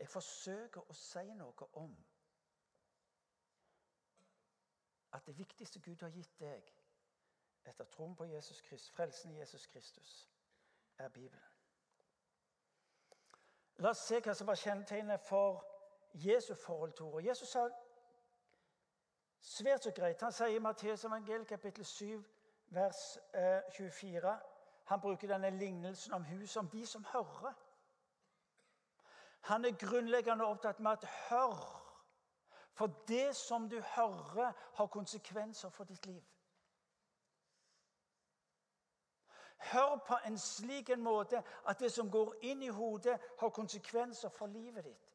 Jeg 0.00 0.08
forsøker 0.08 0.80
å 0.88 0.94
si 0.96 1.26
noe 1.36 1.66
om 1.76 1.92
at 5.12 5.26
det 5.26 5.38
viktigste 5.38 5.80
Gud 5.84 6.00
har 6.00 6.10
gitt 6.14 6.38
deg 6.40 6.70
etter 7.68 7.84
troen 7.84 8.16
på 8.16 8.24
Jesus 8.24 8.62
Kristus, 8.62 8.90
frelsen 8.90 9.34
i 9.34 9.38
Jesus 9.38 9.66
Kristus, 9.66 10.30
er 10.98 11.08
Bibelen. 11.08 11.50
La 13.76 13.92
oss 13.92 14.06
se 14.06 14.20
hva 14.20 14.34
som 14.36 14.48
var 14.48 14.58
kjennetegnet 14.60 15.20
for 15.24 15.64
Jesu 16.12 16.54
forhold 16.54 16.92
til 16.92 17.04
ordet. 17.04 17.28
Jesus 17.28 17.48
sa 17.48 17.68
svært 19.40 19.84
så 19.84 19.92
greit. 19.96 20.20
Han 20.20 20.32
sier 20.32 20.56
i 20.56 20.62
Matteus 20.64 21.04
evangel 21.04 21.44
kapittel 21.48 21.84
7, 21.84 22.24
vers 22.76 23.18
24 23.76 24.28
eh, 24.28 24.46
Han 24.90 25.00
bruker 25.00 25.28
denne 25.28 25.50
lignelsen 25.50 26.12
om 26.12 26.24
huset, 26.24 26.56
om 26.56 26.68
de 26.68 26.86
som 26.86 27.04
hører. 27.12 27.54
Han 29.40 29.64
er 29.64 29.78
grunnleggende 29.78 30.44
opptatt 30.44 30.80
med 30.80 30.90
at 30.90 31.04
hør. 31.28 31.76
For 32.72 32.86
det 33.08 33.36
som 33.36 33.68
du 33.68 33.80
hører, 33.80 34.52
har 34.74 34.86
konsekvenser 34.86 35.68
for 35.68 35.84
ditt 35.84 36.06
liv. 36.06 36.22
Hør 39.60 40.04
på 40.06 40.16
en 40.26 40.38
slik 40.38 40.90
en 40.90 41.02
måte 41.02 41.42
at 41.68 41.80
det 41.80 41.92
som 41.92 42.10
går 42.10 42.34
inn 42.42 42.62
i 42.62 42.68
hodet, 42.68 43.20
har 43.40 43.48
konsekvenser 43.48 44.28
for 44.28 44.46
livet 44.46 44.84
ditt. 44.84 45.10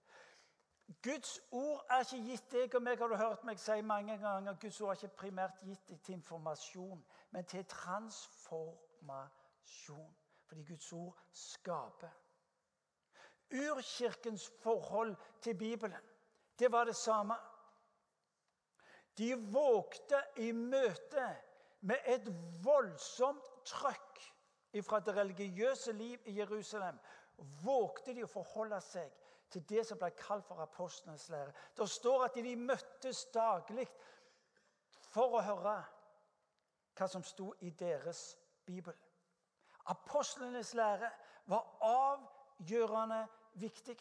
Guds 1.01 1.41
ord 1.51 1.85
er 1.89 1.99
ikke 1.99 2.23
gitt 2.27 2.51
deg 2.51 2.75
og 2.77 2.83
meg, 2.85 2.99
har 2.99 3.07
du 3.09 3.15
hørt 3.17 3.43
meg 3.43 3.59
si 3.59 3.81
mange 3.81 4.17
ganger. 4.21 4.53
Guds 4.61 4.81
ord 4.81 4.89
er 4.89 4.93
ikke 4.99 5.17
primært 5.23 5.61
gitt 5.65 5.89
deg 5.89 6.01
til 6.05 6.13
informasjon, 6.19 7.05
men 7.31 7.45
til 7.49 7.65
transformasjon. 7.65 10.15
Fordi 10.45 10.63
Guds 10.63 10.93
ord 10.93 11.17
skaper. 11.31 12.09
Urkirkens 13.55 14.49
forhold 14.63 15.15
til 15.41 15.57
Bibelen, 15.57 16.01
det 16.59 16.71
var 16.71 16.83
det 16.83 16.95
samme. 16.95 17.35
De 19.17 19.35
vågte 19.53 20.21
i 20.43 20.51
møte 20.51 21.27
med 21.81 21.95
et 22.05 22.27
voldsomt 22.63 23.45
trøkk 23.65 24.23
fra 24.83 24.99
det 24.99 25.15
religiøse 25.15 25.91
liv 25.91 26.19
i 26.25 26.37
Jerusalem. 26.39 26.97
Vågte 27.63 28.13
de 28.15 28.23
å 28.25 28.31
forholde 28.31 28.79
seg 28.83 29.11
til 29.51 29.63
det 29.69 29.85
som 29.87 29.99
ble 29.99 30.09
kalt 30.19 30.43
for 30.47 30.59
apostlenes 30.63 31.29
lære. 31.31 31.53
Det 31.77 31.87
står 31.89 32.25
at 32.25 32.35
de 32.35 32.55
møttes 32.59 33.25
daglig 33.33 33.87
for 35.13 35.37
å 35.37 35.43
høre 35.45 35.77
hva 36.95 37.07
som 37.11 37.23
sto 37.23 37.53
i 37.63 37.71
deres 37.79 38.35
bibel. 38.65 38.95
Apostlenes 39.91 40.73
lære 40.73 41.11
var 41.51 41.67
avgjørende 41.85 43.21
viktig. 43.59 43.97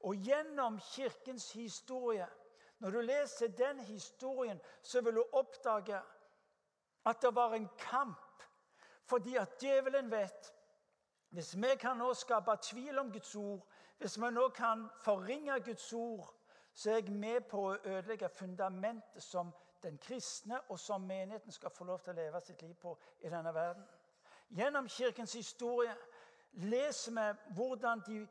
Og 0.00 0.14
gjennom 0.14 0.80
Kirkens 0.94 1.52
historie 1.52 2.26
Når 2.78 2.90
du 2.90 3.00
leser 3.00 3.48
den 3.48 3.80
historien, 3.80 4.60
så 4.82 5.00
vil 5.00 5.14
du 5.14 5.24
oppdage 5.32 5.98
at 7.06 7.22
det 7.22 7.34
var 7.34 7.54
en 7.54 7.68
kamp. 7.78 8.42
Fordi 9.04 9.34
at 9.36 9.58
djevelen 9.62 10.10
vet 10.10 10.54
hvis 11.30 11.56
vi 11.56 11.74
kan 11.80 11.96
nå 11.96 12.14
skape 12.14 12.54
tvil 12.62 12.98
om 12.98 13.12
Guds 13.12 13.34
ord, 13.34 13.66
hvis 13.98 14.16
vi 14.20 14.30
nå 14.30 14.48
kan 14.48 14.88
forringe 15.04 15.60
Guds 15.60 15.92
ord, 15.92 16.34
så 16.72 16.90
er 16.90 16.94
jeg 16.94 17.12
med 17.12 17.40
på 17.50 17.64
å 17.68 17.76
ødelegge 17.84 18.28
fundamentet 18.28 19.22
som 19.22 19.50
den 19.82 19.98
kristne 19.98 20.60
og 20.68 20.78
som 20.78 21.02
menigheten 21.02 21.52
skal 21.52 21.70
få 21.70 21.84
lov 21.84 22.00
til 22.00 22.14
å 22.14 22.16
leve 22.16 22.40
sitt 22.40 22.62
liv 22.62 22.74
på 22.74 22.94
i 23.20 23.30
denne 23.30 23.54
verden. 23.54 23.84
Gjennom 24.48 24.88
Kirkens 24.88 25.32
historie 25.32 25.94
leser 26.52 27.12
vi 27.12 27.54
hvordan 27.54 28.02
de 28.06 28.28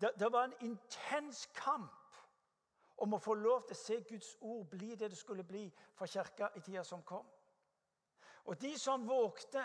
det, 0.00 0.12
det 0.18 0.32
var 0.32 0.44
en 0.44 0.54
intens 0.60 1.46
kamp 1.54 1.90
om 2.96 3.14
å 3.14 3.18
få 3.22 3.34
lov 3.34 3.64
til 3.66 3.74
å 3.74 3.80
se 3.80 4.00
Guds 4.06 4.36
ord 4.40 4.66
bli 4.70 4.94
det 4.94 5.10
det 5.10 5.18
skulle 5.18 5.42
bli 5.46 5.64
for 5.94 6.06
kirka 6.06 6.50
i 6.54 6.60
tida 6.60 6.84
som 6.84 7.02
kom. 7.02 7.26
Og 8.44 8.60
de 8.60 8.78
som 8.78 9.06
vågte 9.06 9.64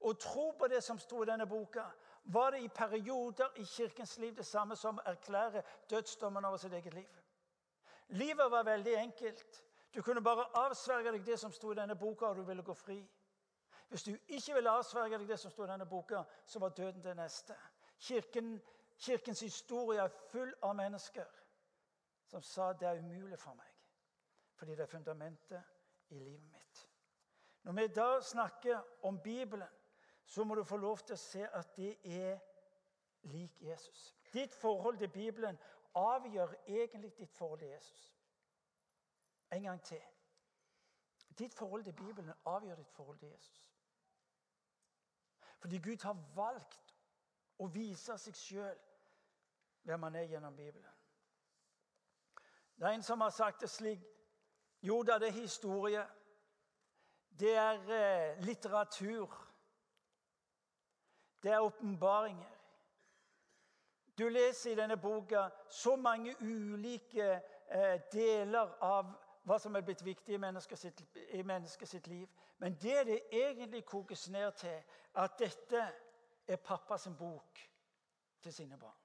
å 0.00 0.12
tro 0.12 0.50
på 0.58 0.68
det 0.68 0.82
som 0.84 0.98
sto 0.98 1.22
i 1.22 1.26
denne 1.26 1.46
boka, 1.46 1.86
var 2.24 2.50
det 2.50 2.62
i 2.64 2.68
perioder 2.68 3.58
i 3.60 3.64
kirkens 3.64 4.18
liv 4.18 4.34
det 4.36 4.46
samme 4.46 4.76
som 4.76 4.98
å 4.98 5.06
erklære 5.06 5.62
dødsdommen 5.90 6.44
over 6.44 6.58
sitt 6.58 6.72
eget 6.72 6.94
liv. 6.94 7.20
Livet 8.08 8.50
var 8.50 8.64
veldig 8.64 8.96
enkelt. 8.96 9.62
Du 9.94 10.02
kunne 10.02 10.22
bare 10.22 10.48
avsverge 10.66 11.12
deg 11.12 11.24
det 11.26 11.38
som 11.40 11.52
sto 11.52 11.72
i 11.72 11.78
denne 11.78 11.96
boka, 11.96 12.26
og 12.26 12.36
du 12.36 12.42
ville 12.42 12.62
gå 12.62 12.74
fri. 12.74 12.98
Hvis 13.88 14.02
du 14.02 14.16
ikke 14.28 14.54
ville 14.54 14.70
avsverge 14.70 15.18
deg 15.18 15.28
det 15.28 15.38
som 15.40 15.50
sto 15.50 15.64
i 15.64 15.70
denne 15.70 15.86
boka, 15.86 16.22
så 16.46 16.58
var 16.58 16.74
døden 16.74 17.04
det 17.04 17.16
neste. 17.16 17.54
Kirken, 17.98 18.62
kirkens 18.98 19.40
historie 19.40 20.02
er 20.02 20.08
full 20.30 20.54
av 20.62 20.74
mennesker 20.76 21.28
som 22.26 22.42
sa 22.42 22.72
det 22.72 22.88
er 22.88 22.98
umulig 22.98 23.38
for 23.38 23.54
meg, 23.54 23.70
fordi 24.58 24.74
det 24.74 24.82
er 24.82 24.90
fundamentet 24.90 25.62
i 26.08 26.18
livet 26.18 26.48
mitt. 26.50 26.88
Når 27.62 27.72
vi 27.72 27.86
da 27.86 28.20
snakker 28.20 28.80
om 29.02 29.20
Bibelen, 29.20 29.68
så 30.24 30.44
må 30.44 30.54
du 30.54 30.64
få 30.64 30.76
lov 30.76 30.98
til 30.98 31.14
å 31.14 31.20
se 31.20 31.44
at 31.46 31.76
det 31.76 31.94
er 32.04 32.40
lik 33.30 33.60
Jesus. 33.62 34.14
Ditt 34.32 34.54
forhold 34.54 34.98
til 34.98 35.08
Bibelen 35.08 35.58
avgjør 35.94 36.54
egentlig 36.66 37.12
ditt 37.18 37.32
forhold 37.32 37.60
til 37.60 37.68
Jesus. 37.68 38.16
En 39.52 39.62
gang 39.62 39.82
til. 39.82 40.02
Ditt 41.38 41.54
forhold 41.54 41.84
til 41.84 41.92
Bibelen 41.92 42.32
avgjør 42.44 42.74
ditt 42.74 42.90
forhold 42.90 43.18
til 43.18 43.28
Jesus. 43.28 43.73
Fordi 45.64 45.78
Gud 45.78 46.02
har 46.02 46.16
valgt 46.34 46.94
å 47.56 47.66
vise 47.72 48.18
seg 48.20 48.36
sjøl 48.36 48.80
hvem 49.88 50.02
han 50.04 50.18
er 50.20 50.26
gjennom 50.28 50.56
Bibelen. 50.56 50.90
Det 52.76 52.84
er 52.84 52.98
en 52.98 53.06
som 53.06 53.24
har 53.24 53.32
sagt 53.32 53.64
det 53.64 53.70
slik 53.72 54.02
Jo 54.84 54.98
da, 55.02 55.16
det 55.18 55.30
er 55.30 55.38
historie. 55.38 56.02
Det 57.40 57.54
er 57.56 57.80
eh, 57.96 58.44
litteratur. 58.44 59.32
Det 61.42 61.52
er 61.52 61.64
åpenbaringer. 61.64 62.52
Du 64.18 64.28
leser 64.28 64.74
i 64.74 64.76
denne 64.82 65.00
boka 65.00 65.48
så 65.70 65.96
mange 65.96 66.36
ulike 66.44 67.40
eh, 67.70 68.00
deler 68.12 68.76
av 68.84 69.16
hva 69.44 69.58
som 69.58 69.76
er 69.76 69.84
blitt 69.84 70.04
viktig 70.04 70.34
i 70.34 70.40
menneskets 70.40 70.86
menneske 71.44 71.86
liv. 72.06 72.28
Men 72.58 72.74
det 72.82 73.06
det 73.06 73.20
egentlig 73.32 73.84
kokes 73.84 74.28
ned 74.28 74.52
til, 74.52 74.82
at 75.14 75.38
dette 75.38 75.92
er 76.46 76.56
pappas 76.56 77.08
bok 77.18 77.58
til 78.42 78.52
sine 78.52 78.78
barn. 78.78 79.00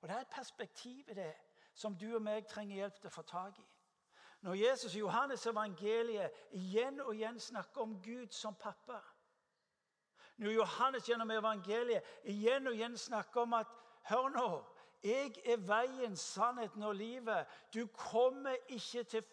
Og 0.00 0.08
Det 0.08 0.16
er 0.16 0.20
et 0.20 0.26
perspektiv 0.26 1.08
i 1.08 1.14
det 1.14 1.34
som 1.74 1.96
du 1.96 2.14
og 2.14 2.22
meg 2.22 2.46
trenger 2.46 2.76
hjelp 2.76 3.00
til 3.00 3.06
å 3.06 3.14
få 3.14 3.22
tak 3.22 3.58
i. 3.58 3.66
Når 4.42 4.54
Jesus 4.54 4.94
i 4.94 4.98
Johannes 4.98 5.46
evangeliet 5.46 6.30
igjen 6.50 7.00
og 7.00 7.14
igjen 7.14 7.38
snakker 7.40 7.80
om 7.80 8.02
Gud 8.02 8.32
som 8.34 8.54
pappa 8.54 8.98
Når 10.36 10.50
Johannes 10.50 11.06
gjennom 11.08 11.30
evangeliet 11.30 12.02
igjen 12.24 12.66
og 12.66 12.74
igjen 12.74 12.98
snakker 12.98 13.40
om 13.40 13.52
at 13.52 13.66
Hør 14.02 14.28
nå, 14.34 14.48
'Jeg 15.02 15.34
er 15.44 15.56
veien, 15.56 16.16
sannheten 16.16 16.82
og 16.82 16.94
livet.' 16.94 17.46
Du 17.74 17.86
kommer 17.86 18.56
ikke 18.68 19.04
til 19.04 19.24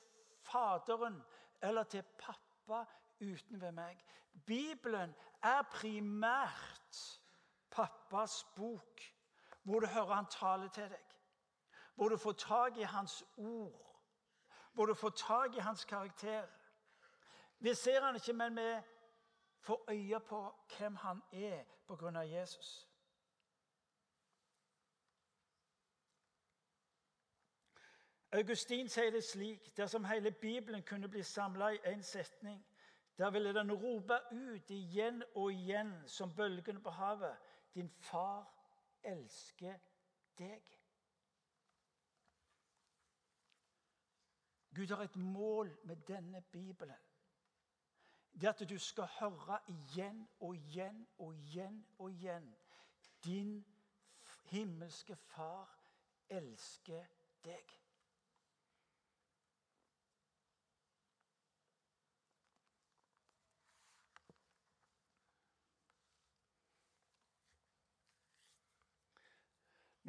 Faderen 0.41 1.23
eller 1.61 1.83
til 1.83 2.03
pappa 2.17 2.85
uten 3.21 3.61
ved 3.61 3.71
meg. 3.71 4.05
Bibelen 4.45 5.15
er 5.43 5.61
primært 5.61 7.19
pappas 7.71 8.43
bok, 8.55 9.01
hvor 9.63 9.79
du 9.79 9.87
hører 9.87 10.13
han 10.13 10.25
tale 10.25 10.69
til 10.69 10.89
deg. 10.89 11.05
Hvor 11.95 12.09
du 12.09 12.17
får 12.17 12.31
tak 12.31 12.77
i 12.77 12.81
hans 12.81 13.23
ord. 13.37 13.95
Hvor 14.73 14.85
du 14.85 14.93
får 14.93 15.09
tak 15.09 15.55
i 15.55 15.59
hans 15.59 15.85
karakter. 15.85 16.47
Vi 17.59 17.73
ser 17.73 18.01
han 18.01 18.15
ikke, 18.15 18.33
men 18.33 18.55
vi 18.55 18.81
får 19.59 19.85
øye 19.89 20.19
på 20.19 20.55
hvem 20.77 20.95
han 20.95 21.23
er 21.31 21.63
pga. 21.87 22.19
Jesus. 22.19 22.88
Augustin 28.31 28.89
sier 28.89 29.11
det 29.11 29.23
slik 29.23 29.77
dersom 29.77 30.05
hele 30.05 30.31
Bibelen 30.31 30.83
kunne 30.83 31.07
bli 31.07 31.23
samla 31.23 31.69
i 31.69 31.77
én 31.77 32.01
setning, 32.01 32.65
Der 33.19 33.29
ville 33.29 33.53
den 33.53 33.71
rope 33.71 34.13
ut 34.31 34.69
igjen 34.69 35.23
og 35.35 35.51
igjen 35.51 36.07
som 36.07 36.35
bølgene 36.35 36.79
på 36.79 36.89
havet. 36.89 37.37
Din 37.75 37.89
far 37.89 38.45
elsker 39.03 39.75
deg. 40.37 40.63
Gud 44.75 44.87
har 44.87 45.03
et 45.03 45.15
mål 45.15 45.77
med 45.83 45.95
denne 46.07 46.41
Bibelen. 46.41 47.03
Det 48.31 48.47
at 48.47 48.69
du 48.69 48.77
skal 48.77 49.09
høre 49.19 49.59
igjen 49.67 50.27
og 50.39 50.55
igjen 50.55 51.07
og 51.17 51.35
igjen 51.35 51.85
og 51.97 52.11
igjen 52.11 52.55
Din 53.25 53.65
himmelske 54.45 55.15
Far 55.15 55.79
elsker 56.29 57.03
deg. 57.43 57.79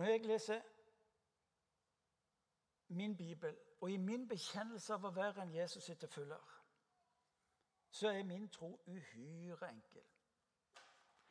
Når 0.00 0.06
jeg 0.06 0.20
leser 0.20 0.60
min 2.88 3.16
bibel, 3.16 3.56
og 3.80 3.90
i 3.90 3.96
min 3.96 4.28
bekjennelse 4.28 4.94
av 4.94 5.02
å 5.04 5.10
være 5.12 5.42
en 5.42 5.50
Jesus 5.52 5.90
etterfølger, 5.92 6.54
så 7.90 8.08
er 8.08 8.24
min 8.24 8.46
tro 8.48 8.70
uhyre 8.86 9.68
enkel. 9.68 10.06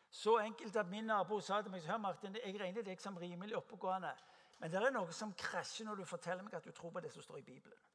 Så 0.10 0.36
enkelt 0.38 0.78
at 0.78 0.92
min 0.92 1.10
nabo 1.10 1.40
sa 1.42 1.62
til 1.62 1.74
meg 1.74 1.88
hør 1.90 1.98
Martin, 1.98 2.38
jeg 2.46 2.62
regner 2.62 2.86
deg 2.86 3.02
som 3.02 3.18
rimelig 3.18 3.58
oppegående, 3.58 4.14
men 4.60 4.72
det 4.72 4.84
er 4.84 4.94
noe 4.94 5.18
som 5.18 5.34
krasjer 5.34 5.90
når 5.90 6.04
du 6.04 6.06
forteller 6.06 6.46
meg 6.46 6.62
at 6.62 6.70
du 6.70 6.72
tror 6.72 6.94
på 6.94 7.02
det 7.02 7.10
som 7.16 7.26
står 7.26 7.42
i 7.42 7.48
Bibelen. 7.50 7.89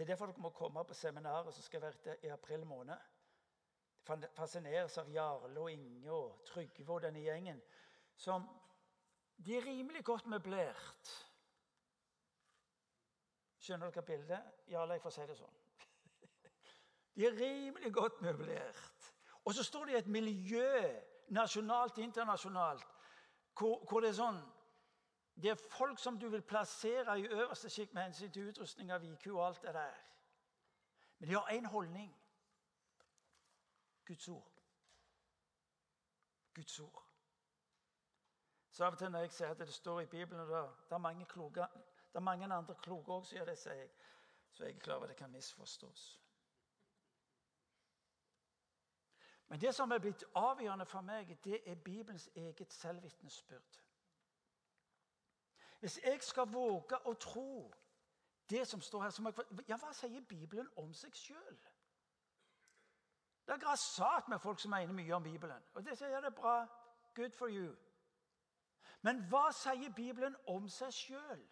Det 0.00 0.06
er 0.06 0.14
derfor 0.14 0.30
dere 0.30 0.40
må 0.40 0.48
komme 0.56 0.80
på 0.88 0.94
seminaret 0.96 1.52
som 1.54 1.62
skal 1.62 1.82
være 1.82 2.14
i 2.24 2.28
april 2.32 2.62
måned. 2.64 2.96
Fascineres 4.32 4.94
av 4.98 5.10
Jarle 5.12 5.60
og 5.60 5.68
Inge 5.68 6.12
og 6.12 6.38
Trygve 6.48 6.94
og 6.94 7.02
denne 7.04 7.20
gjengen. 7.20 7.60
som 8.16 8.46
De 9.36 9.56
er 9.56 9.66
rimelig 9.66 10.04
godt 10.04 10.26
møblert. 10.26 11.10
Skjønner 13.58 13.90
dere 13.90 14.02
bildet? 14.02 14.40
Jarle, 14.68 14.96
jeg 14.96 15.02
får 15.02 15.14
si 15.18 15.26
det 15.28 15.36
sånn. 15.36 15.60
De 17.16 17.26
er 17.26 17.36
rimelig 17.36 17.92
godt 17.92 18.22
møblert. 18.24 19.12
Og 19.44 19.52
så 19.54 19.62
står 19.62 19.84
de 19.84 19.92
i 19.92 20.00
et 20.00 20.08
miljø, 20.08 20.96
nasjonalt 21.28 21.98
internasjonalt, 21.98 22.88
hvor, 23.52 23.84
hvor 23.84 24.00
det 24.00 24.14
er 24.14 24.22
sånn 24.22 24.40
det 25.42 25.50
er 25.50 25.68
folk 25.70 25.98
som 25.98 26.18
du 26.18 26.28
vil 26.28 26.42
plassere 26.42 27.20
i 27.20 27.26
øverste 27.26 27.70
sjikt 27.70 27.94
med 27.94 28.02
hensyn 28.02 28.32
til 28.32 28.48
utrustning 28.48 28.90
av 28.92 29.04
IQ 29.04 29.26
og 29.26 29.46
alt 29.46 29.62
det 29.62 29.74
der. 29.74 29.94
Men 31.18 31.28
de 31.28 31.34
har 31.34 31.48
én 31.50 31.66
holdning. 31.66 32.16
Guds 34.06 34.28
ord. 34.28 34.52
Guds 36.54 36.80
ord. 36.80 37.06
Så 38.70 38.84
av 38.84 38.92
og 38.92 38.98
til 38.98 39.10
når 39.10 39.18
jeg 39.18 39.32
sier 39.32 39.50
at 39.50 39.58
det 39.58 39.74
står 39.74 40.00
i 40.00 40.06
Bibelen 40.06 40.40
og 40.40 40.48
det, 40.48 40.94
er 40.94 40.98
mange 40.98 41.26
kloke, 41.26 41.66
det 42.12 42.16
er 42.16 42.20
mange 42.20 42.54
andre 42.54 42.74
kloke 42.74 43.12
òg 43.12 43.26
som 43.26 43.46
det, 43.46 43.58
sier 43.58 43.74
jeg, 43.74 43.90
så 44.50 44.64
er 44.64 44.68
jeg 44.68 44.80
klar 44.80 44.94
over 44.94 45.04
at 45.04 45.10
det 45.10 45.16
kan 45.16 45.30
misforstås. 45.30 46.20
Men 49.48 49.60
det 49.60 49.74
som 49.74 49.90
er 49.90 49.98
blitt 49.98 50.24
avgjørende 50.34 50.86
for 50.86 51.00
meg, 51.00 51.38
det 51.44 51.60
er 51.66 51.74
Bibelens 51.74 52.30
eget 52.34 52.72
selvvitnesbyrd. 52.72 53.80
Hvis 55.80 56.00
jeg 56.04 56.22
skal 56.22 56.48
våge 56.52 56.98
å 57.08 57.14
tro 57.14 57.72
det 58.50 58.66
som 58.68 58.80
står 58.80 59.02
her 59.02 59.14
jeg, 59.24 59.68
Ja, 59.68 59.76
hva 59.76 59.92
sier 59.96 60.20
Bibelen 60.28 60.68
om 60.76 60.92
seg 60.94 61.14
sjøl? 61.16 61.60
Det 63.46 63.54
er 63.54 63.62
grassat 63.62 64.28
med 64.28 64.38
folk 64.38 64.60
som 64.60 64.70
mener 64.70 64.92
mye 64.92 65.14
om 65.14 65.22
Bibelen. 65.22 65.62
Og 65.74 65.84
det 65.84 65.96
sier 65.98 66.12
jeg 66.12 66.22
det 66.22 66.30
er 66.30 66.40
bra. 66.42 66.66
Good 67.14 67.32
for 67.32 67.48
you. 67.48 67.72
Men 69.02 69.24
hva 69.32 69.48
sier 69.56 69.90
Bibelen 69.96 70.36
om 70.46 70.68
seg 70.68 70.92
sjøl? 70.92 71.42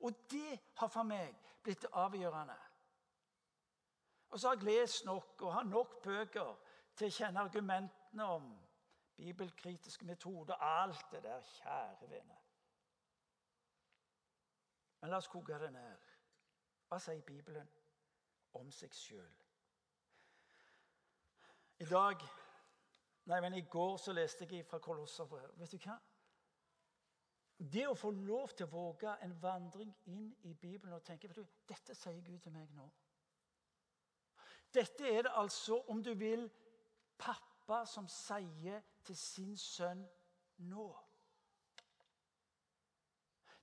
Og 0.00 0.14
det 0.30 0.60
har 0.78 0.88
for 0.88 1.02
meg 1.02 1.34
blitt 1.62 1.86
avgjørende. 1.92 2.56
Og 4.28 4.40
så 4.40 4.48
har 4.48 4.56
jeg 4.56 4.64
lest 4.64 5.04
nok 5.04 5.42
og 5.42 5.52
har 5.52 5.64
nok 5.64 6.02
bøker 6.02 6.56
til 6.96 7.08
å 7.08 7.16
kjenne 7.18 7.42
argumentene 7.42 8.24
om 8.38 8.48
bibelkritiske 9.16 10.06
metoder. 10.06 10.54
Alt 10.54 11.10
det 11.10 11.22
der, 11.24 11.42
kjære 11.58 12.10
venner. 12.10 12.45
Men 15.00 15.10
la 15.10 15.20
oss 15.20 15.28
koke 15.28 15.58
det 15.60 15.72
ned. 15.72 16.08
Hva 16.88 16.98
sier 17.02 17.22
Bibelen 17.26 17.68
om 18.56 18.70
seg 18.72 18.94
sjøl? 18.94 19.32
I 21.78 21.88
dag 21.90 22.22
Nei, 23.26 23.40
men 23.42 23.56
i 23.58 23.64
går 23.66 23.96
så 23.98 24.12
leste 24.14 24.46
jeg 24.46 24.62
fra 24.66 24.78
Kolosserbrevet. 24.78 25.56
Vet 25.58 25.72
du 25.74 25.80
hva? 25.82 25.96
Det 27.58 27.86
å 27.88 27.96
få 27.98 28.12
lov 28.14 28.52
til 28.54 28.68
å 28.68 28.70
våge 28.70 29.16
en 29.24 29.32
vandring 29.42 29.90
inn 30.12 30.28
i 30.44 30.52
Bibelen 30.54 30.94
og 30.94 31.02
tenke 31.04 31.28
vet 31.28 31.40
du, 31.40 31.56
Dette 31.66 31.96
sier 31.96 32.20
Gud 32.22 32.38
til 32.44 32.54
meg 32.54 32.70
nå. 32.76 32.86
Dette 34.74 35.08
er 35.08 35.24
det 35.26 35.32
altså, 35.34 35.80
om 35.88 36.02
du 36.04 36.12
vil, 36.14 36.46
pappa 37.18 37.80
som 37.88 38.06
sier 38.12 38.84
til 39.02 39.16
sin 39.16 39.56
sønn 39.56 40.04
nå. 40.68 40.86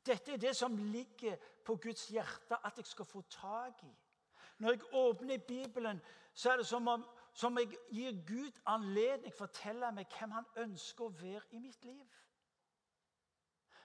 Dette 0.05 0.33
er 0.33 0.37
det 0.37 0.55
som 0.55 0.75
ligger 0.75 1.37
på 1.65 1.75
Guds 1.75 2.07
hjerte 2.11 2.57
at 2.65 2.77
jeg 2.77 2.85
skal 2.85 3.05
få 3.05 3.21
tak 3.21 3.83
i. 3.83 3.93
Når 4.57 4.71
jeg 4.71 4.93
åpner 4.93 5.37
Bibelen, 5.47 6.01
så 6.33 6.51
er 6.51 6.57
det 6.57 6.67
som 6.67 6.87
om 6.87 7.05
som 7.33 7.57
jeg 7.57 7.77
gir 7.89 8.17
Gud 8.27 8.59
anledning 8.69 9.33
fortelle 9.33 9.89
meg 9.91 10.11
hvem 10.13 10.35
han 10.35 10.45
ønsker 10.65 11.07
å 11.07 11.15
være 11.17 11.57
i 11.57 11.61
mitt 11.61 11.85
liv. 11.85 12.19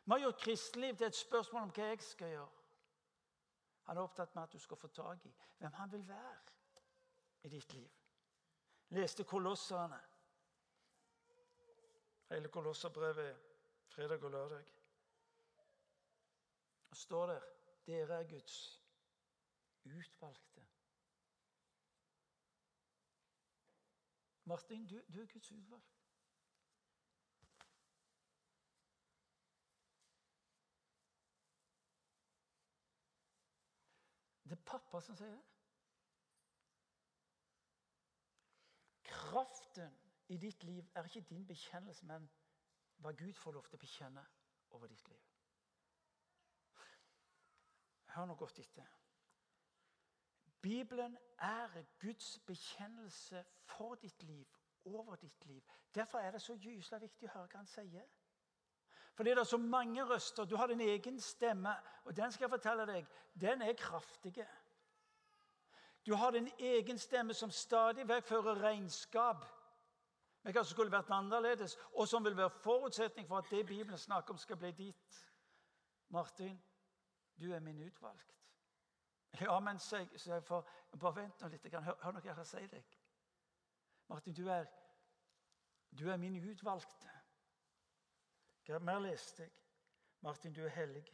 Vi 0.04 0.12
har 0.12 0.20
gjort 0.20 0.42
kristenliv 0.42 0.96
til 0.96 1.07
et 1.07 1.16
spørsmål 1.16 1.62
om 1.62 1.72
hva 1.76 1.88
jeg 1.88 2.02
skal 2.04 2.35
gjøre. 2.35 2.64
Han 3.88 3.96
er 3.96 4.04
opptatt 4.04 4.35
med 4.37 4.42
at 4.42 4.52
du 4.52 4.61
skal 4.61 4.76
få 4.76 4.88
tak 4.92 5.24
i 5.24 5.33
hvem 5.59 5.72
han 5.81 5.92
vil 5.92 6.04
være 6.09 6.57
i 7.48 7.52
ditt 7.52 7.72
liv. 7.72 7.88
Leste 8.96 9.24
Kolosserne. 9.24 10.00
Hele 12.28 12.48
Kolosserbrevet 12.48 13.37
fredag 13.88 14.24
og 14.24 14.31
lørdag. 14.31 14.77
Og 16.90 16.96
står 16.96 17.27
der 17.27 17.40
dere 17.87 18.20
er 18.20 18.29
Guds 18.29 18.83
utvalgte. 19.85 20.66
Martin, 24.44 24.87
du, 24.87 25.01
du 25.14 25.22
er 25.22 25.27
Guds 25.27 25.53
utvalgte. 25.53 25.98
Det 34.48 34.57
er 34.57 34.64
pappa 34.64 35.01
som 35.05 35.16
sier 35.16 35.35
det. 35.35 35.44
Kraften 39.09 39.98
i 40.33 40.38
ditt 40.40 40.64
liv 40.64 40.87
er 40.94 41.05
ikke 41.05 41.27
din 41.29 41.44
bekjennelse, 41.46 42.07
men 42.09 42.31
hva 43.05 43.12
Gud 43.12 43.37
får 43.37 43.59
lov 43.59 43.68
til 43.68 43.77
å 43.77 43.83
bekjenne 43.85 44.24
over 44.77 44.88
ditt 44.88 45.09
liv. 45.12 45.27
Hør 48.18 48.26
nå 48.26 48.35
godt 48.35 48.59
etter. 48.59 48.87
Bibelen 50.62 51.18
er 51.38 51.85
Guds 52.00 52.38
bekjennelse 52.46 53.44
for 53.62 53.94
ditt 53.94 54.22
liv, 54.22 54.46
over 54.85 55.16
ditt 55.16 55.44
liv. 55.46 55.62
Derfor 55.94 56.18
er 56.18 56.31
det 56.31 56.42
så 56.42 56.57
gyselig 56.59 57.00
viktig 57.00 57.28
å 57.28 57.33
høre 57.37 57.46
hva 57.52 57.61
han 57.61 57.70
sier. 57.70 58.09
Fordi 59.14 59.31
det 59.31 59.38
er 59.38 59.46
så 59.46 59.61
mange 59.62 60.02
røster. 60.04 60.44
Du 60.44 60.57
har 60.57 60.66
din 60.66 60.81
egen 60.81 61.20
stemme, 61.20 61.76
og 62.04 62.16
den 62.16 62.33
skal 62.33 62.48
jeg 62.48 62.57
fortelle 62.57 62.87
deg, 62.90 63.07
den 63.40 63.62
er 63.62 63.78
kraftig. 63.78 64.35
Du 66.07 66.14
har 66.14 66.35
din 66.35 66.50
egen 66.59 66.98
stemme 66.98 67.35
som 67.35 67.54
stadig 67.54 68.09
vekk 68.09 68.26
fører 68.26 68.62
regnskap 68.62 69.46
men 70.42 70.54
som 70.54 70.64
skulle 70.64 70.92
vært 70.92 71.11
annerledes, 71.12 71.76
og 71.92 72.09
som 72.09 72.24
vil 72.24 72.37
være 72.37 72.50
forutsetning 72.62 73.26
for 73.28 73.42
at 73.42 73.50
det 73.50 73.66
Bibelen 73.66 73.98
snakker 73.98 74.33
om, 74.33 74.38
skal 74.38 74.57
bli 74.57 74.70
ditt. 74.72 75.18
Martin, 76.09 76.57
du 77.40 77.53
er 77.53 77.61
min 77.61 77.81
utvalgt. 77.87 78.35
Ja, 79.40 79.61
men 79.61 79.81
jeg, 79.92 80.09
så 80.16 80.35
jeg 80.35 80.44
får, 80.44 80.70
bare 81.01 81.16
vent 81.16 81.40
nå 81.40 81.48
litt. 81.53 81.68
Hør, 81.72 82.12
noe 82.12 82.24
jeg 82.24 82.35
har 82.35 82.42
å 82.42 82.48
si 82.48 82.64
deg. 82.72 82.96
Martin, 84.09 84.35
du 84.35 84.48
er, 84.48 84.66
du 85.98 86.09
er 86.11 86.16
min 86.16 86.40
utvalgte. 86.40 87.12
Hva 88.66 88.81
mer 88.85 89.01
leste 89.05 89.44
jeg? 89.46 89.55
Martin, 90.20 90.53
du 90.53 90.64
er 90.64 90.74
hellig. 90.74 91.07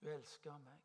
Du 0.00 0.08
elsker 0.12 0.58
meg. 0.58 0.80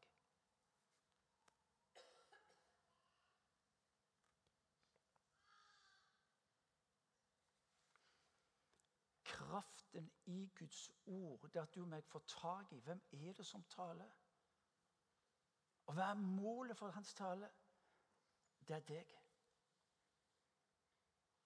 kraften 9.48 10.12
i 10.28 10.50
Guds 10.56 10.92
ord, 11.06 11.50
det 11.54 11.60
at 11.60 11.76
du 11.76 11.82
og 11.82 11.88
meg 11.88 12.04
får 12.04 12.24
tak 12.28 12.72
i 12.76 12.80
hvem 12.84 13.02
er 13.12 13.34
det 13.34 13.46
som 13.46 13.64
taler. 13.72 14.10
Og 15.88 15.96
hva 15.96 16.10
er 16.12 16.20
målet 16.20 16.78
for 16.78 16.92
hans 16.92 17.14
tale? 17.14 17.50
Det 18.68 18.76
er 18.76 18.80
deg. 18.80 19.14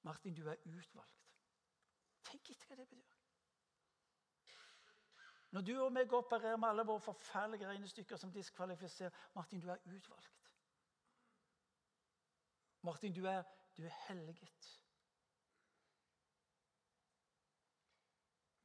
Martin, 0.02 0.36
du 0.36 0.48
er 0.50 0.58
utvalgt. 0.66 1.28
Tenk 2.26 2.50
etter 2.50 2.68
hva 2.68 2.80
det 2.80 2.88
betyr. 2.90 3.18
Når 5.52 5.62
du 5.62 5.74
og 5.84 5.92
meg 5.94 6.14
opererer 6.14 6.58
med 6.58 6.70
alle 6.70 6.86
våre 6.88 7.04
forferdelige 7.04 7.68
regnestykker 7.68 8.18
som 8.18 8.32
diskvalifiserer 8.32 9.12
Martin, 9.36 9.60
du 9.60 9.70
er 9.70 9.78
utvalgt. 9.86 10.52
Martin, 12.82 13.14
du 13.14 13.26
er, 13.26 13.44
du 13.78 13.84
er 13.84 13.98
helliget. 14.08 14.81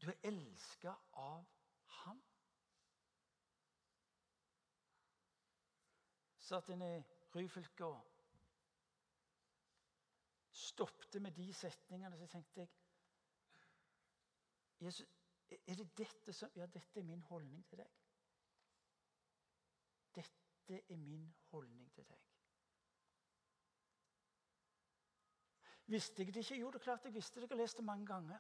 Du 0.07 0.11
er 0.11 0.29
elska 0.29 0.93
av 1.13 1.47
ham. 1.85 2.19
Satt 6.39 6.69
inne 6.71 6.91
i 6.95 7.01
Ryfylke 7.35 7.89
og 7.89 8.13
stoppet 10.55 11.19
med 11.23 11.35
de 11.35 11.49
setningene, 11.55 12.19
så 12.21 12.29
tenkte 12.31 12.61
jeg 12.61 12.71
Jesus, 14.87 15.09
er 15.51 15.75
det 15.75 15.89
dette 15.99 16.33
som 16.33 16.55
Ja, 16.55 16.67
dette 16.71 17.01
er 17.01 17.05
min 17.05 17.23
holdning 17.27 17.67
til 17.67 17.83
deg. 17.83 17.91
Dette 20.15 20.83
er 20.87 20.97
min 21.03 21.35
holdning 21.51 21.91
til 21.95 22.07
deg. 22.07 22.23
Visste 25.87 26.23
jeg 26.23 26.35
det 26.35 26.45
ikke? 26.45 26.61
Jo, 26.61 26.71
det 26.71 26.79
er 26.79 26.85
klart 26.85 27.05
jeg 27.05 27.15
visste 27.15 27.41
det. 27.41 27.51
Jeg 27.51 27.57
har 27.57 27.63
lest 27.65 27.77
det 27.77 27.85
mange 27.85 28.07
ganger. 28.07 28.39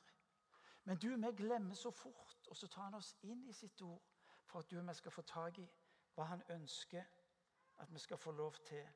Men 0.87 0.99
du 0.99 1.09
vi 1.16 1.33
glemmer 1.37 1.75
så 1.75 1.90
fort, 1.90 2.46
og 2.46 2.57
så 2.57 2.68
tar 2.68 2.83
han 2.83 2.94
oss 2.94 3.16
inn 3.22 3.42
i 3.51 3.53
sitt 3.53 3.83
ord 3.83 4.03
for 4.46 4.62
at 4.62 4.70
du 4.70 4.79
og 4.79 4.87
vi 4.87 4.94
skal 4.94 5.12
få 5.12 5.22
tak 5.27 5.59
i 5.59 5.66
hva 6.14 6.29
han 6.31 6.42
ønsker 6.55 7.03
at 7.83 7.92
vi 7.92 7.99
skal 7.99 8.18
få 8.22 8.31
lov 8.31 8.55
til 8.68 8.87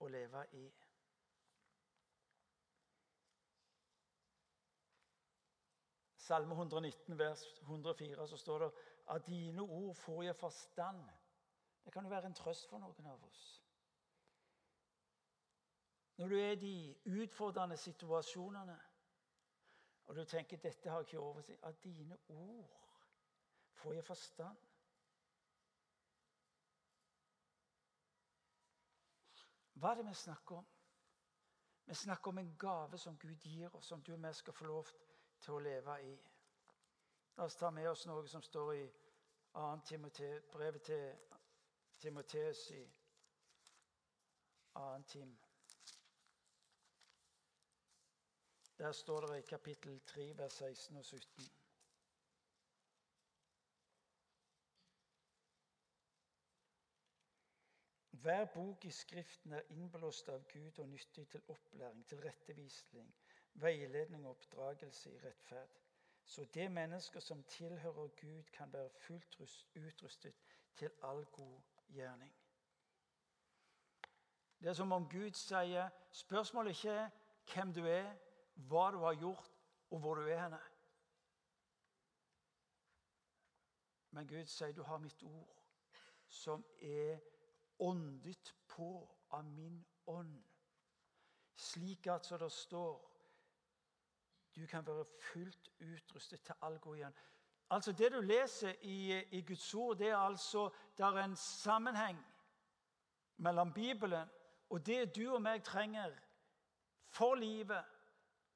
å 0.00 0.08
leve 0.08 0.46
i. 0.56 0.64
Salme 6.24 6.56
119, 6.56 7.18
vers 7.18 7.44
104, 7.60 8.26
så 8.26 8.36
står 8.40 8.64
det 8.64 8.70
av 9.12 9.20
dine 9.26 9.62
ord 9.62 9.92
får 9.94 10.22
jeg 10.24 10.36
forstand. 10.36 11.04
Det 11.84 11.92
kan 11.92 12.08
jo 12.08 12.14
være 12.14 12.32
en 12.32 12.40
trøst 12.40 12.68
for 12.70 12.80
noen 12.80 13.12
av 13.12 13.28
oss. 13.28 13.44
Når 16.16 16.28
du 16.28 16.36
er 16.38 16.50
i 16.56 16.60
de 16.64 17.20
utfordrende 17.20 17.76
situasjonene, 17.76 18.78
og 20.06 20.16
du 20.16 20.24
tenker 20.24 20.56
dette 20.56 20.90
har 20.90 20.98
jeg 21.00 21.06
ikke 21.08 21.20
oversikt 21.20 21.62
Av 21.64 21.74
dine 21.82 22.18
ord 22.28 22.80
får 23.74 23.94
jeg 23.94 24.04
forstand. 24.04 24.56
Hva 29.74 29.90
er 29.90 30.00
det 30.00 30.06
vi 30.06 30.14
snakker 30.14 30.56
om? 30.56 30.66
Vi 31.86 31.94
snakker 31.94 32.30
om 32.30 32.38
en 32.38 32.56
gave 32.58 32.98
som 32.98 33.18
Gud 33.18 33.36
gir 33.36 33.74
oss, 33.76 33.86
som 33.86 34.02
du 34.02 34.12
og 34.14 34.22
jeg 34.22 34.34
skal 34.34 34.52
få 34.52 34.64
lov 34.64 34.92
til 35.40 35.52
å 35.52 35.58
leve 35.58 35.96
i. 36.02 36.14
La 37.36 37.44
oss 37.44 37.56
ta 37.60 37.70
med 37.70 37.88
oss 37.90 38.06
noe 38.06 38.28
som 38.28 38.42
står 38.42 38.72
i 38.74 38.84
2. 39.52 39.64
Timote, 39.84 40.30
brevet 40.52 40.82
til 40.82 41.16
Timoteus 42.00 42.70
i 42.70 42.84
2. 44.72 45.02
Tim. 45.06 45.43
Der 48.78 48.92
står 48.92 49.20
det 49.20 49.38
i 49.38 49.40
kapittel 49.40 50.00
3, 50.06 50.38
vers 50.38 50.52
16 50.52 50.96
og 50.96 51.04
17. 51.04 51.44
Hver 58.10 58.44
bok 58.44 58.84
i 58.84 58.90
Skriften 58.90 59.52
er 59.52 59.60
innblåst 59.70 60.28
av 60.28 60.46
Gud 60.52 60.78
og 60.78 60.88
nyttig 60.88 61.26
til 61.28 61.42
opplæring, 61.48 62.06
til 62.08 62.20
rettevisning, 62.24 63.14
veiledning 63.54 64.24
og 64.26 64.30
oppdragelse 64.30 65.12
i 65.12 65.18
rettferd. 65.18 65.80
Så 66.24 66.44
det 66.44 66.70
mennesker 66.70 67.20
som 67.20 67.44
tilhører 67.44 68.08
Gud, 68.08 68.42
kan 68.52 68.72
være 68.72 68.90
fullt 68.90 69.40
utrustet 69.76 70.34
til 70.76 70.90
all 71.02 71.24
god 71.24 71.60
gjerning. 71.88 72.34
Det 74.60 74.68
er 74.68 74.72
som 74.72 74.92
om 74.92 75.08
Gud 75.08 75.36
sier 75.36 75.90
spørsmålet 76.10 76.70
ikke 76.70 76.90
er 76.90 77.10
hvem 77.52 77.74
du 77.74 77.84
er, 77.84 78.14
hva 78.54 78.90
du 78.90 78.98
har 78.98 79.14
gjort, 79.14 79.50
og 79.90 80.00
hvor 80.00 80.14
du 80.14 80.28
er 80.28 80.42
henne. 80.42 80.60
Men 84.10 84.28
Gud 84.28 84.46
sier 84.46 84.72
du 84.72 84.82
har 84.82 84.98
mitt 84.98 85.22
ord, 85.22 85.56
som 86.26 86.64
er 86.78 87.18
åndet 87.78 88.54
på 88.70 89.08
av 89.30 89.44
min 89.44 89.80
ånd. 90.06 90.36
Slik 91.54 92.06
at, 92.06 92.26
som 92.26 92.38
det 92.38 92.52
står, 92.52 93.10
du 94.54 94.66
kan 94.66 94.86
være 94.86 95.04
fullt 95.04 95.70
utrustet 95.80 96.42
til 96.46 96.54
all 96.62 96.78
god 96.78 96.96
igjen. 96.96 97.16
Altså 97.70 97.92
Det 97.92 98.12
du 98.12 98.20
leser 98.20 98.74
i, 98.82 99.22
i 99.38 99.40
Guds 99.42 99.74
ord, 99.74 99.96
det 99.98 100.08
er 100.08 100.16
altså 100.16 100.70
det 100.96 101.06
er 101.06 101.18
en 101.24 101.36
sammenheng 101.36 102.18
mellom 103.36 103.72
Bibelen 103.72 104.28
og 104.70 104.86
det 104.86 105.16
du 105.16 105.34
og 105.34 105.42
meg 105.42 105.62
trenger 105.64 106.12
for 107.08 107.34
livet 107.34 107.93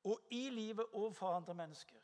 og 0.05 0.21
i 0.31 0.51
livet 0.51 0.87
overfor 0.93 1.35
andre 1.37 1.55
mennesker. 1.55 1.97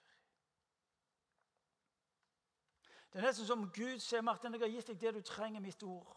Det 3.12 3.20
er 3.20 3.26
nesten 3.26 3.46
som 3.46 3.70
Gud 3.70 3.98
sier, 3.98 4.20
'Martin, 4.20 4.52
jeg 4.52 4.60
har 4.60 4.68
gitt 4.68 4.86
deg 4.86 5.00
det 5.00 5.14
du 5.14 5.20
trenger, 5.20 5.60
mitt 5.60 5.82
ord'. 5.82 6.16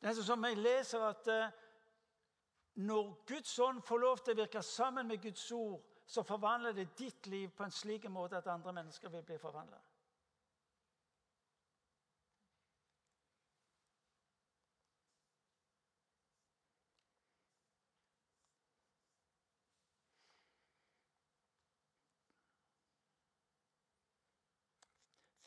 Det 0.00 0.06
er 0.06 0.08
nesten 0.08 0.24
som 0.24 0.44
jeg 0.44 0.56
leser 0.56 1.00
at 1.04 1.28
eh, 1.28 1.50
når 2.74 3.24
Guds 3.26 3.58
ånd 3.58 3.82
får 3.82 3.98
lov 3.98 4.18
til 4.18 4.32
å 4.32 4.40
virke 4.40 4.62
sammen 4.62 5.06
med 5.06 5.22
Guds 5.22 5.52
ord, 5.52 5.82
så 6.06 6.22
forvandler 6.22 6.72
det 6.72 6.88
ditt 6.98 7.26
liv 7.26 7.50
på 7.50 7.64
en 7.64 7.70
slik 7.70 8.08
måte 8.10 8.36
at 8.36 8.46
andre 8.46 8.72
mennesker 8.72 9.08
vil 9.08 9.22
bli 9.22 9.38
forvandla. 9.38 9.78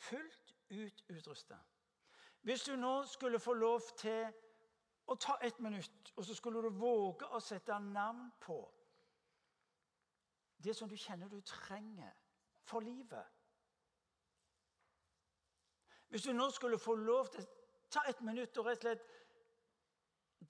Fullt 0.03 0.55
ut 0.69 1.03
utrusta. 1.09 1.57
Hvis 2.41 2.63
du 2.63 2.75
nå 2.75 3.05
skulle 3.07 3.39
få 3.39 3.53
lov 3.53 3.81
til 3.97 4.25
å 5.07 5.15
ta 5.15 5.37
ett 5.41 5.59
minutt, 5.59 6.11
og 6.15 6.25
så 6.25 6.35
skulle 6.35 6.61
du 6.63 6.69
våge 6.69 7.27
å 7.31 7.39
sette 7.39 7.79
navn 7.79 8.31
på 8.43 8.57
det 10.63 10.75
som 10.75 10.89
du 10.89 10.95
kjenner 10.95 11.27
du 11.27 11.41
trenger 11.41 12.11
for 12.63 12.79
livet 12.79 13.31
Hvis 16.07 16.23
du 16.23 16.33
nå 16.33 16.49
skulle 16.53 16.79
få 16.79 16.95
lov 16.95 17.31
til 17.33 17.41
å 17.43 17.47
ta 17.89 18.03
et 18.07 18.21
minutt 18.21 18.57
og 18.61 18.67
rett 18.69 18.85
og 18.85 18.87
slett 18.87 19.09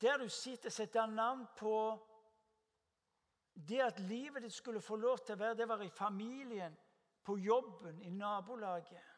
der 0.01 0.17
du 0.17 0.29
sitter, 0.29 0.69
sette 0.69 1.05
navn 1.07 1.45
på 1.57 1.75
det 3.53 3.79
at 3.85 3.99
livet 3.99 4.43
ditt 4.43 4.53
skulle 4.53 4.81
få 4.81 4.97
lov 4.99 5.21
til 5.23 5.37
å 5.37 5.39
være 5.39 5.57
det 5.61 5.67
var 5.69 5.83
i 5.85 5.89
familien, 5.89 6.75
på 7.23 7.37
jobben, 7.39 8.01
i 8.01 8.09
nabolaget 8.09 9.12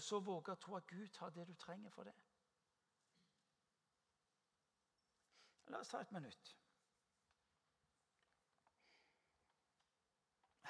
Og 0.00 0.04
så 0.04 0.18
våge 0.24 0.52
å 0.52 0.56
tro 0.56 0.78
at 0.78 0.86
Gud 0.88 1.16
har 1.20 1.32
det 1.36 1.42
du 1.44 1.52
trenger 1.60 1.90
for 1.92 2.08
det. 2.08 2.14
La 5.68 5.82
oss 5.84 5.92
ta 5.92 6.00
et 6.00 6.14
minutt. 6.16 6.54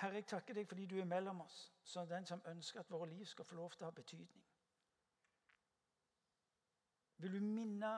Herre, 0.01 0.19
jeg 0.19 0.27
takker 0.35 0.59
deg 0.59 0.67
fordi 0.67 0.89
du 0.91 0.97
er 0.99 1.07
mellom 1.07 1.45
oss, 1.47 1.61
som 1.85 2.11
den 2.11 2.27
som 2.27 2.43
ønsker 2.51 2.83
at 2.83 2.91
våre 2.91 3.07
liv 3.13 3.25
skal 3.31 3.47
få 3.47 3.55
lov 3.55 3.71
til 3.71 3.87
å 3.87 3.93
ha 3.93 3.99
betydning. 4.03 4.45
Vil 7.23 7.39
du 7.39 7.41
minne? 7.55 7.97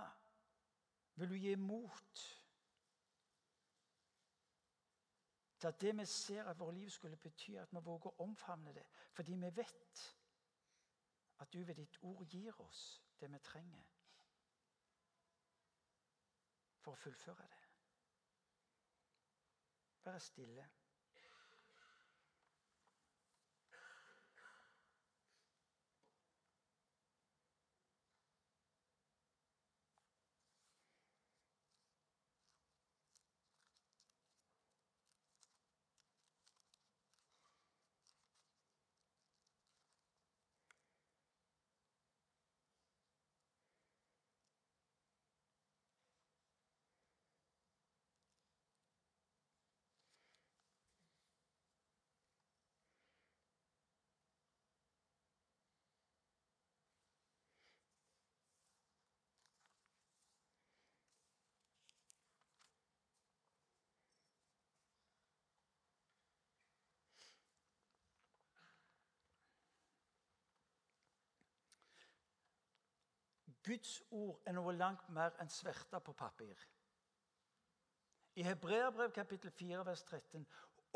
Vil 1.16 1.33
du 1.33 1.40
gi 1.40 1.57
mot? 1.57 2.27
Til 5.57 5.73
at 5.73 5.81
det 5.81 5.97
vi 5.97 6.12
ser 6.12 6.45
at 6.45 6.61
våre 6.61 6.77
liv 6.77 6.92
skulle 6.92 7.16
bety, 7.16 7.57
at 7.57 7.73
vi 7.73 7.88
våger 7.88 8.12
å 8.12 8.27
omfavne 8.29 8.77
det. 8.77 8.85
Fordi 9.16 9.40
vi 9.47 9.57
vet 9.57 10.11
at 11.43 11.53
du 11.53 11.65
ved 11.65 11.75
ditt 11.75 11.99
ord 12.03 12.27
gir 12.31 12.61
oss 12.61 13.03
det 13.21 13.31
vi 13.33 13.39
trenger 13.43 13.89
for 16.83 16.95
å 16.95 17.01
fullføre 17.03 17.47
det. 17.51 17.59
Være 20.05 20.21
stille. 20.21 20.69
Guds 73.62 74.03
ord 74.11 74.42
er 74.46 74.57
noe 74.57 74.75
langt 74.75 75.09
mer 75.14 75.35
enn 75.40 75.51
sverta 75.51 76.01
på 76.03 76.14
papir. 76.18 76.59
I 78.35 78.42
Hebreabrev 78.42 79.12
kapittel 79.12 79.51
4 79.51 79.85
vers 79.87 80.03
13 80.09 80.46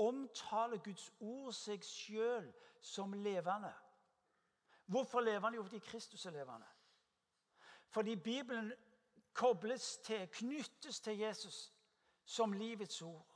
omtaler 0.03 0.81
Guds 0.85 1.11
ord 1.21 1.53
seg 1.57 1.85
sjøl 1.85 2.49
som 2.81 3.13
levende. 3.13 3.73
Hvorfor 4.87 5.21
levende? 5.21 5.57
Jo, 5.57 5.63
fordi 5.63 5.79
Kristus 5.79 6.27
er 6.27 6.31
levende. 6.31 6.67
Fordi 7.89 8.17
Bibelen 8.17 8.73
kobles 9.33 9.99
til, 9.99 10.29
knyttes 10.29 11.01
til 11.01 11.19
Jesus 11.19 11.73
som 12.25 12.53
livets 12.53 13.03
ord. 13.03 13.27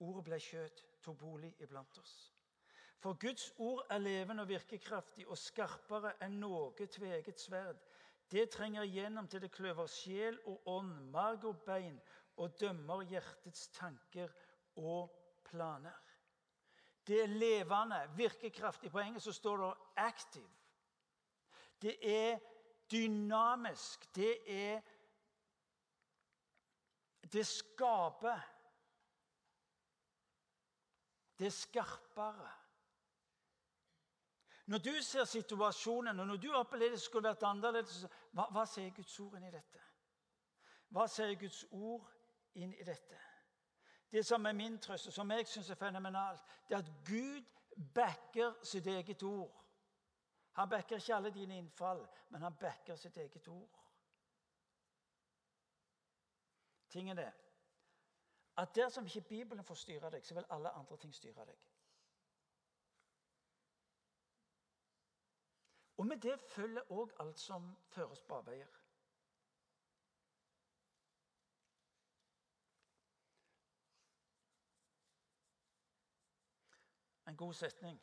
Ordet 0.00 0.24
ble 0.24 0.38
kjøtt, 0.40 0.82
tok 1.02 1.18
bolig 1.18 1.54
iblant 1.60 1.98
oss. 1.98 2.35
For 2.98 3.14
Guds 3.20 3.52
ord 3.58 3.86
er 3.90 3.98
levende 3.98 4.42
og 4.42 4.48
virkekraftig 4.48 5.26
og 5.28 5.38
skarpere 5.38 6.14
enn 6.24 6.40
noe 6.40 6.72
tveget 6.74 7.40
sverd. 7.40 7.78
Det 8.30 8.48
trenger 8.50 8.82
igjennom 8.82 9.28
til 9.28 9.42
det 9.44 9.52
kløver 9.54 9.86
sjel 9.86 10.38
og 10.46 10.62
ånd, 10.66 10.94
marg 11.12 11.44
og 11.44 11.60
bein, 11.66 12.00
og 12.36 12.56
dømmer 12.60 13.04
hjertets 13.06 13.68
tanker 13.76 14.32
og 14.76 15.12
planer. 15.46 15.94
Det 17.06 17.22
er 17.22 17.26
levende, 17.26 18.00
virkekraftig. 18.16 18.90
På 18.90 18.98
engelsk 18.98 19.32
står 19.32 19.56
det 19.56 19.74
'active'. 19.96 20.50
Det 21.82 21.96
er 22.02 22.38
dynamisk. 22.90 24.14
Det 24.14 24.36
er 24.46 24.80
Det 27.32 27.46
skaper. 27.46 28.40
Det 31.38 31.46
er 31.46 31.50
skarpere. 31.50 32.50
Når 34.66 34.78
du 34.78 35.02
ser 35.02 35.24
situasjonen, 35.24 36.20
og 36.20 36.26
når 36.26 36.36
du 36.36 36.48
opplever 36.54 36.90
det 36.90 37.00
skulle 37.00 37.28
vært 37.28 37.44
annerledes, 37.46 38.06
hva, 38.34 38.48
hva 38.50 38.64
sier 38.66 38.90
Guds 38.94 39.14
ord 39.22 39.36
inn 39.38 39.46
i 39.46 39.52
dette? 39.54 39.82
Hva 40.90 41.06
sier 41.10 41.34
Guds 41.38 41.60
ord 41.70 42.08
inn 42.58 42.72
i 42.74 42.86
dette? 42.86 43.20
Det 44.10 44.24
som 44.26 44.46
er 44.46 44.56
min 44.58 44.78
trøst, 44.82 45.06
og 45.06 45.14
som 45.14 45.30
jeg 45.30 45.46
syns 45.46 45.70
er 45.70 45.78
fenomenalt, 45.78 46.42
det 46.68 46.74
er 46.74 46.82
at 46.82 46.92
Gud 47.06 47.46
backer 47.94 48.54
sitt 48.66 48.86
eget 48.86 49.22
ord. 49.22 49.62
Han 50.58 50.68
backer 50.68 50.96
ikke 50.96 51.14
alle 51.14 51.30
dine 51.30 51.58
innfall, 51.58 52.06
men 52.28 52.42
han 52.42 52.54
backer 52.60 52.96
sitt 52.96 53.16
eget 53.16 53.48
ord. 53.48 53.82
Tingen 56.88 57.18
er 57.18 57.32
at 58.56 58.74
dersom 58.74 59.04
ikke 59.04 59.20
Bibelen 59.20 59.64
får 59.64 59.74
styre 59.74 60.10
deg, 60.10 60.24
så 60.24 60.34
vil 60.34 60.46
alle 60.50 60.70
andre 60.72 60.96
ting 60.96 61.14
styre 61.14 61.44
deg. 61.44 61.58
Og 65.96 66.06
med 66.06 66.16
det 66.16 66.40
følger 66.40 66.92
òg 66.92 67.12
alt 67.20 67.38
som 67.38 67.70
føres 67.88 68.20
på 68.22 68.34
avveier. 68.34 68.72
En 77.26 77.36
god 77.36 77.54
setning. 77.54 78.02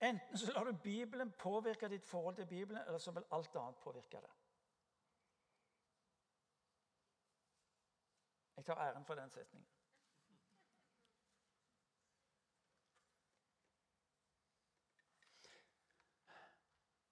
Enten 0.00 0.38
så 0.38 0.52
lar 0.52 0.64
du 0.64 0.78
Bibelen 0.82 1.32
påvirke 1.32 1.88
ditt 1.88 2.04
forhold 2.04 2.36
til 2.36 2.46
Bibelen, 2.46 2.82
eller 2.86 2.98
så 2.98 3.10
vil 3.10 3.24
alt 3.30 3.56
annet 3.56 3.76
påvirke 3.76 4.20
det. 4.20 4.30
Jeg 8.56 8.64
tar 8.64 8.78
æren 8.88 9.04
for 9.04 9.14
den 9.14 9.30
setningen. 9.30 9.75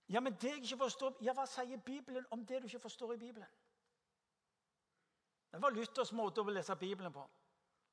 Ja, 0.08 0.20
men 0.20 0.34
det 0.40 0.50
jeg 0.50 0.62
ikke 0.62 0.76
forstår, 0.84 1.16
ja, 1.24 1.32
Hva 1.32 1.46
sier 1.48 1.80
Bibelen 1.80 2.26
om 2.30 2.44
det 2.46 2.60
du 2.62 2.66
ikke 2.68 2.84
forstår 2.84 3.14
i 3.14 3.18
Bibelen? 3.18 3.48
Det 5.52 5.62
var 5.62 5.70
Luthers 5.70 6.12
måte 6.12 6.42
å 6.42 6.50
lese 6.50 6.76
Bibelen 6.76 7.12
på. 7.12 7.24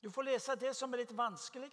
Du 0.02 0.10
får 0.10 0.26
lese 0.26 0.56
det 0.58 0.74
som 0.76 0.93
er 0.93 1.04
litt 1.04 1.13
vanskelig, 1.17 1.69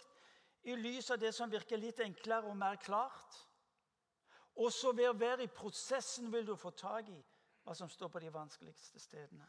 i 0.69 0.75
lys 0.75 1.09
av 1.11 1.19
det 1.19 1.31
som 1.33 1.49
virker 1.49 1.79
litt 1.79 1.99
enklere 2.03 2.51
og 2.51 2.57
mer 2.57 2.75
klart. 2.75 3.39
Og 4.59 4.71
så 4.75 4.91
ved 4.91 5.09
å 5.09 5.17
være 5.17 5.47
i 5.47 5.51
prosessen 5.55 6.31
vil 6.31 6.45
du 6.45 6.55
få 6.59 6.71
tak 6.77 7.09
i 7.09 7.17
hva 7.63 7.75
som 7.75 7.89
står 7.89 8.11
på 8.11 8.21
de 8.21 8.31
vanskeligste 8.33 8.99
stedene. 8.99 9.47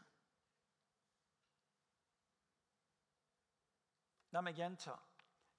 La 4.31 4.41
meg 4.41 4.57
gjenta. 4.57 4.95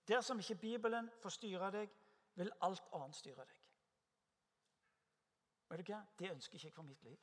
Dersom 0.08 0.40
ikke 0.40 0.60
Bibelen 0.62 1.10
får 1.22 1.36
styre 1.36 1.70
deg, 1.74 1.90
vil 2.34 2.52
alt 2.64 2.88
annet 2.96 3.16
styre 3.16 3.44
deg. 3.44 3.61
Vet 5.72 5.86
du 5.86 5.92
hva? 5.92 6.02
Det 6.18 6.30
ønsker 6.30 6.54
ikke 6.54 6.66
jeg 6.66 6.72
for 6.72 6.82
mitt 6.82 7.02
liv. 7.02 7.16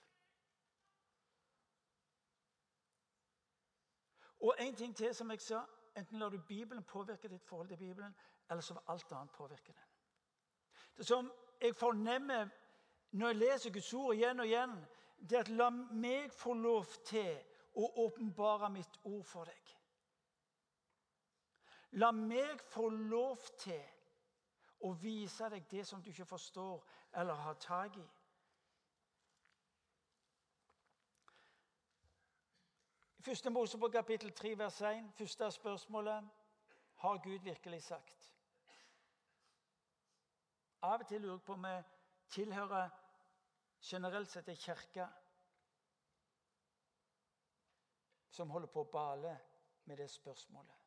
Og 4.40 4.56
en 4.60 4.76
ting 4.76 4.96
til 4.96 5.14
som 5.16 5.32
jeg 5.32 5.42
sa. 5.42 5.62
Enten 5.98 6.20
lar 6.20 6.30
du 6.30 6.40
Bibelen 6.48 6.84
påvirke 6.84 7.28
ditt 7.28 7.46
forhold 7.46 7.68
til 7.68 7.78
Bibelen, 7.78 8.16
eller 8.50 8.62
så 8.62 8.74
vil 8.74 8.82
alt 8.88 9.12
annet 9.12 9.32
påvirke 9.32 9.74
den. 9.74 9.90
Det 10.98 11.06
som 11.06 11.32
jeg 11.62 11.76
fornemmer 11.76 12.50
når 13.12 13.28
jeg 13.28 13.36
leser 13.36 13.74
Guds 13.74 13.94
ord 13.94 14.14
igjen 14.16 14.40
og 14.40 14.46
igjen, 14.46 14.76
det 15.30 15.38
er 15.38 15.40
at 15.40 15.50
la 15.50 15.70
meg 15.70 16.32
få 16.34 16.54
lov 16.54 16.86
til 17.06 17.38
å 17.76 17.90
åpenbare 18.06 18.70
mitt 18.70 19.00
ord 19.04 19.26
for 19.26 19.50
deg. 19.50 19.76
La 21.92 22.12
meg 22.12 22.62
få 22.62 22.90
lov 22.90 23.42
til 23.58 23.82
å 24.86 24.94
vise 24.94 25.50
deg 25.50 25.66
det 25.72 25.86
som 25.88 26.02
du 26.02 26.10
ikke 26.10 26.26
forstår 26.26 26.86
eller 27.14 27.34
har 27.34 27.54
tak 27.54 27.98
i. 27.98 28.08
Første 33.30 33.50
Mosebok 33.50 33.92
kapittel 33.92 34.32
3, 34.32 34.58
vers 34.58 34.82
1. 34.82 35.12
Første 35.14 35.52
spørsmålet 35.52 36.30
har 36.96 37.18
Gud 37.18 37.40
virkelig 37.40 37.84
sagt. 37.84 38.34
Av 40.82 41.00
og 41.00 41.08
til 41.08 41.22
lurer 41.22 41.36
jeg 41.36 41.42
på 41.42 41.54
om 41.54 41.68
vi 41.68 41.76
tilhører 42.34 42.90
generelt 43.86 44.34
sett 44.34 44.50
ei 44.50 44.58
kirke 44.58 45.06
som 48.34 48.50
holder 48.50 48.74
på 48.74 48.82
å 48.82 48.92
bale 48.98 49.38
med 49.86 50.02
det 50.02 50.10
spørsmålet. 50.10 50.82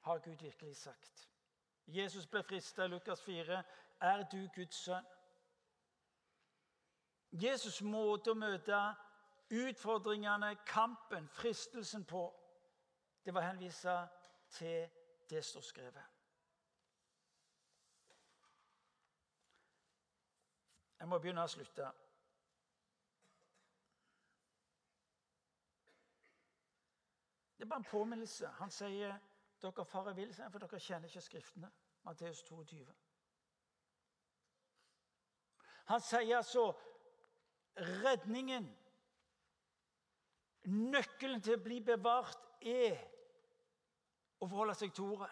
Har 0.00 0.18
Gud 0.18 0.42
virkelig 0.42 0.76
sagt? 0.76 1.28
Jesus 1.86 2.26
ble 2.26 2.42
frista 2.42 2.84
i 2.84 2.96
Lukas 2.96 3.22
4. 3.22 3.62
Er 4.00 4.26
du 4.32 4.48
Guds 4.56 4.82
sønn? 4.88 5.12
Jesus' 7.30 7.84
måte 7.86 8.34
å 8.34 8.42
møte 8.48 8.88
utfordringene, 9.50 10.56
kampen, 10.66 11.28
fristelsen 11.28 12.04
på, 12.04 12.34
det 13.24 13.34
var 13.34 13.40
henvisa 13.40 14.06
til 14.50 14.88
det 15.30 15.44
står 15.44 15.60
skrevet. 15.60 16.04
Jeg 20.98 21.08
må 21.08 21.18
begynne 21.18 21.44
å 21.44 21.50
slutte. 21.50 21.90
Det 27.58 27.64
er 27.64 27.68
bare 27.68 27.82
en 27.84 27.90
påminnelse. 27.90 28.48
Han 28.58 28.70
sier 28.70 29.14
dere 29.62 29.84
farer 29.84 30.14
vill, 30.14 30.34
for 30.34 30.62
dere 30.62 30.80
kjenner 30.80 31.10
ikke 31.10 31.22
Skriftene. 31.22 31.70
Matteus 32.06 32.42
22. 32.42 32.84
Han 35.88 36.00
sier 36.00 36.36
altså 36.36 36.62
redningen 37.76 38.68
Nøkkelen 40.68 41.40
til 41.40 41.56
å 41.56 41.62
bli 41.64 41.78
bevart 41.80 42.42
er 42.60 42.98
å 44.38 44.46
forholde 44.46 44.74
seg 44.76 44.92
til 44.94 45.14
ordet. 45.14 45.30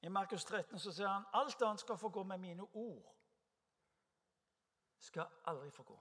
I 0.00 0.08
Markus 0.08 0.46
13 0.48 0.80
så 0.80 0.92
sier 0.96 1.10
han 1.10 1.26
alt 1.36 1.62
annet 1.62 1.82
skal 1.82 1.98
få 2.00 2.08
gå 2.08 2.24
med 2.24 2.40
mine 2.40 2.64
ord. 2.64 3.10
Skal 5.00 5.28
aldri 5.50 5.68
få 5.70 5.84
gå. 5.90 5.98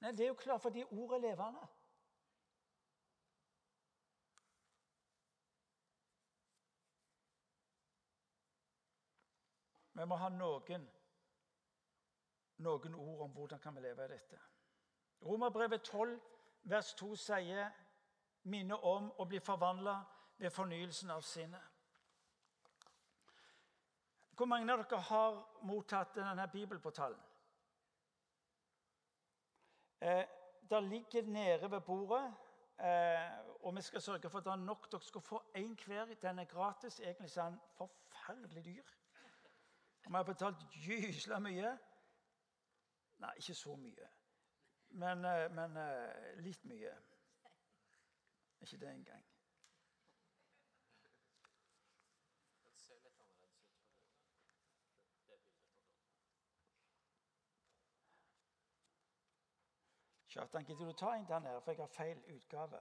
Nei, 0.00 0.12
Det 0.12 0.24
er 0.24 0.32
jo 0.32 0.34
klart 0.34 0.62
fordi 0.62 0.84
ordet 0.84 1.16
er 1.16 1.28
levende. 1.28 1.68
Vi 9.94 10.04
må 10.10 10.18
ha 10.18 10.28
noen 10.28 10.90
noen 12.64 12.94
ord 12.94 13.24
om 13.28 13.36
hvordan 13.36 13.60
kan 13.60 13.74
vi 13.76 13.84
leve 13.84 14.04
i 14.04 14.12
dette. 14.14 14.40
Romerbrevet 15.24 15.82
12, 15.82 16.16
vers 16.62 16.94
2 16.98 17.14
sier 17.16 17.70
minne 18.50 18.76
om 18.76 19.10
å 19.18 19.26
bli 19.28 19.40
forvandla 19.40 19.98
ved 20.36 20.52
fornyelsen 20.52 21.10
av 21.14 21.22
sinnet. 21.24 21.70
Hvor 24.34 24.50
mange 24.50 24.72
av 24.72 24.82
dere 24.82 25.00
har 25.08 25.36
mottatt 25.62 26.16
denne 26.16 26.48
bibelportalen? 26.50 27.20
Eh, 30.00 30.24
det 30.70 30.82
ligger 30.82 31.22
nede 31.22 31.70
ved 31.70 31.80
bordet, 31.80 32.34
eh, 32.78 33.38
og 33.62 33.76
vi 33.76 33.82
skal 33.82 34.02
sørge 34.02 34.30
for 34.30 34.38
at 34.38 34.44
det 34.44 34.52
er 34.52 34.56
nok. 34.56 34.90
Dere 34.92 35.00
skal 35.00 35.20
få 35.20 35.42
én 35.56 35.76
hver. 35.84 36.14
Den 36.22 36.38
er 36.38 36.44
gratis. 36.44 37.00
Egentlig 37.00 37.36
er 37.36 37.50
den 37.50 37.60
forferdelig 37.76 38.64
dyr. 38.64 38.82
Vi 40.06 40.12
har 40.12 40.22
betalt 40.22 40.56
gysla 40.70 41.38
mye. 41.38 41.78
Nei, 43.24 43.36
ikke 43.36 43.54
så 43.54 43.76
mye. 43.76 44.08
Men, 44.88 45.24
eh, 45.24 45.50
men 45.50 45.76
eh, 45.76 46.40
litt 46.44 46.64
mye. 46.64 46.90
Ikke 48.60 48.76
det 48.76 48.90
engang. 48.90 49.24
Kjartan, 60.28 60.64
gidder 60.64 60.84
du 60.84 60.92
ta 60.92 61.14
en 61.14 61.26
der 61.28 61.38
nede, 61.38 61.60
for 61.60 61.72
jeg 61.72 61.82
har 61.82 61.96
feil 61.96 62.22
utgave. 62.36 62.80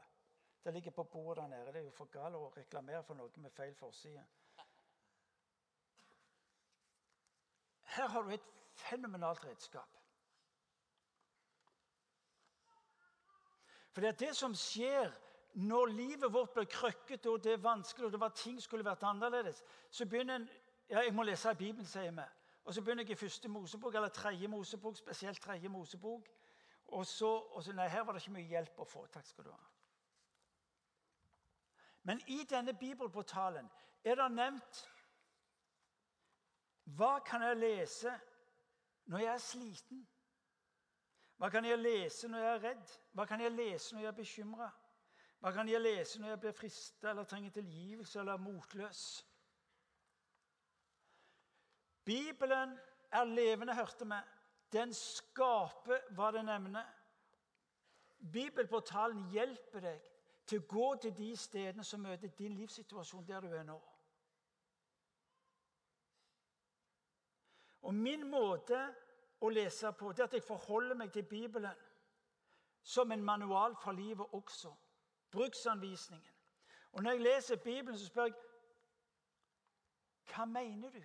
Det 0.64 0.74
ligger 0.74 0.92
på 0.92 1.04
bordet 1.04 1.44
der 1.44 1.48
nede. 1.48 1.66
Det 1.66 1.76
er 1.76 1.88
jo 1.88 1.92
for 1.92 2.12
galt 2.12 2.36
å 2.36 2.54
reklamere 2.58 3.04
for 3.04 3.16
noe 3.16 3.32
med 3.48 3.52
feil 3.52 3.76
forside. 3.76 4.28
Her 7.96 8.08
har 8.08 8.22
du 8.22 8.32
et 8.34 8.56
fenomenalt 8.76 9.46
redskap. 9.46 10.03
For 13.94 14.02
det 14.02 14.10
er 14.10 14.20
det 14.26 14.36
som 14.36 14.56
skjer 14.58 15.12
når 15.54 15.86
livet 15.86 16.34
vårt 16.34 16.54
blir 16.56 16.66
krøkkete 16.66 17.30
og 17.30 17.44
det 17.44 17.54
er 17.54 17.62
vanskelig, 17.62 18.06
og 18.06 18.12
det 18.12 18.20
var 18.20 18.34
ting 18.38 18.62
skulle 18.62 18.86
vært 18.86 19.04
annerledes, 19.06 19.64
så 19.90 20.06
begynner 20.06 20.36
en 20.36 20.50
ja, 20.90 21.00
Jeg 21.00 21.14
må 21.14 21.24
lese 21.24 21.52
i 21.52 21.56
Bibelen, 21.56 21.86
sier 21.86 22.12
vi. 22.12 22.26
Og 22.64 22.74
så 22.74 22.82
begynner 22.82 23.04
jeg 23.04 23.12
i 23.12 23.16
første 23.16 23.50
Mosebok, 23.50 23.96
eller 23.96 24.08
tredje 24.08 24.48
Mosebok, 24.48 24.98
spesielt 24.98 25.42
tredje 25.42 25.70
Mosebok. 25.70 26.28
Og 26.88 27.06
så, 27.06 27.30
og 27.30 27.64
så 27.64 27.74
Nei, 27.74 27.88
her 27.88 28.04
var 28.04 28.14
det 28.14 28.22
ikke 28.22 28.34
mye 28.34 28.48
hjelp 28.48 28.80
å 28.80 28.86
få. 28.86 29.06
Takk 29.14 29.28
skal 29.28 29.48
du 29.48 29.52
ha. 29.52 29.62
Men 32.04 32.22
i 32.28 32.44
denne 32.50 32.74
bibelportalen 32.74 33.70
er 34.04 34.20
det 34.20 34.32
nevnt 34.32 34.82
Hva 36.98 37.20
kan 37.24 37.42
jeg 37.42 37.58
lese 37.58 38.12
når 39.08 39.20
jeg 39.20 39.34
er 39.34 39.44
sliten? 39.44 40.08
Hva 41.38 41.50
kan 41.50 41.66
jeg 41.66 41.80
lese 41.80 42.28
når 42.28 42.40
jeg 42.40 42.56
er 42.56 42.64
redd? 42.64 42.96
Hva 43.14 43.26
kan 43.26 43.42
jeg 43.42 43.52
lese 43.52 43.96
når 43.96 44.02
jeg 44.02 44.12
er 44.12 44.18
bekymra? 44.18 44.70
Hva 45.40 45.52
kan 45.52 45.70
jeg 45.70 45.82
lese 45.82 46.22
når 46.22 46.30
jeg 46.30 46.40
blir 46.40 46.56
frista 46.56 47.10
eller 47.10 47.28
trenger 47.28 47.52
tilgivelse 47.52 48.20
eller 48.20 48.34
er 48.34 48.44
motløs? 48.46 49.02
Bibelen 52.06 52.78
er 53.12 53.24
levende, 53.24 53.76
hørte 53.76 54.06
vi. 54.06 54.20
Den 54.74 54.94
skaper 54.94 56.00
hva 56.16 56.32
den 56.32 56.50
evner. 56.50 56.88
Bibelportalen 58.34 59.28
hjelper 59.32 59.84
deg 59.84 60.10
til 60.48 60.62
å 60.62 60.68
gå 60.68 60.88
til 61.04 61.14
de 61.18 61.34
stedene 61.38 61.84
som 61.84 62.02
møter 62.04 62.32
din 62.38 62.56
livssituasjon 62.58 63.28
der 63.28 63.44
du 63.44 63.52
er 63.54 63.68
nå. 63.68 63.78
Og 67.84 67.94
Min 67.94 68.24
måte 68.32 68.80
å 69.44 69.50
lese 69.52 69.92
på 70.00 70.12
det 70.16 70.24
at 70.24 70.34
jeg 70.34 70.44
forholder 70.44 70.96
meg 70.96 71.12
til 71.12 71.26
Bibelen 71.28 71.80
som 72.84 73.12
en 73.12 73.24
manual 73.24 73.76
for 73.84 73.92
livet 73.92 74.28
også. 74.32 74.74
Bruksanvisningen. 75.32 76.34
Og 76.92 77.04
Når 77.04 77.12
jeg 77.12 77.22
leser 77.22 77.56
Bibelen, 77.56 77.98
så 77.98 78.06
spør 78.06 78.24
jeg 78.24 78.34
hva 80.34 80.46
mener 80.46 80.90
du? 80.90 81.02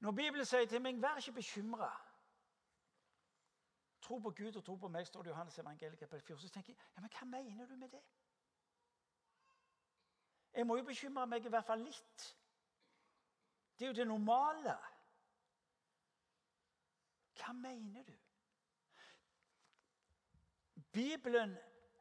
Når 0.00 0.12
Bibelen 0.12 0.44
sier 0.44 0.66
til 0.66 0.82
meg 0.82 0.94
'vær 1.02 1.16
ikke 1.16 1.32
bekymra' 1.32 2.12
Tro 4.02 4.18
på 4.18 4.30
Gud 4.30 4.56
og 4.56 4.64
tro 4.64 4.74
på 4.76 4.88
meg, 4.88 5.06
står 5.06 5.22
det 5.22 5.28
i 5.28 5.30
Johannes 5.30 5.58
evangeliet 5.58 5.98
kapittel 5.98 6.26
4. 6.26 6.38
Så 6.38 6.48
tenker 6.48 6.72
jeg 6.72 6.82
ja, 6.96 7.00
men 7.00 7.10
hva 7.10 7.24
mener 7.24 7.66
du 7.66 7.76
med 7.76 7.88
det? 7.88 8.02
Jeg 10.54 10.66
må 10.66 10.76
jo 10.76 10.84
bekymre 10.84 11.26
meg 11.26 11.46
i 11.46 11.48
hvert 11.48 11.64
fall 11.64 11.80
litt. 11.80 12.24
Det 13.78 13.86
er 13.86 13.92
jo 13.92 13.94
det 13.94 14.06
normale. 14.06 14.74
Hva 17.42 17.52
mener 17.52 18.02
du? 18.02 18.14
Bibelen 20.92 21.56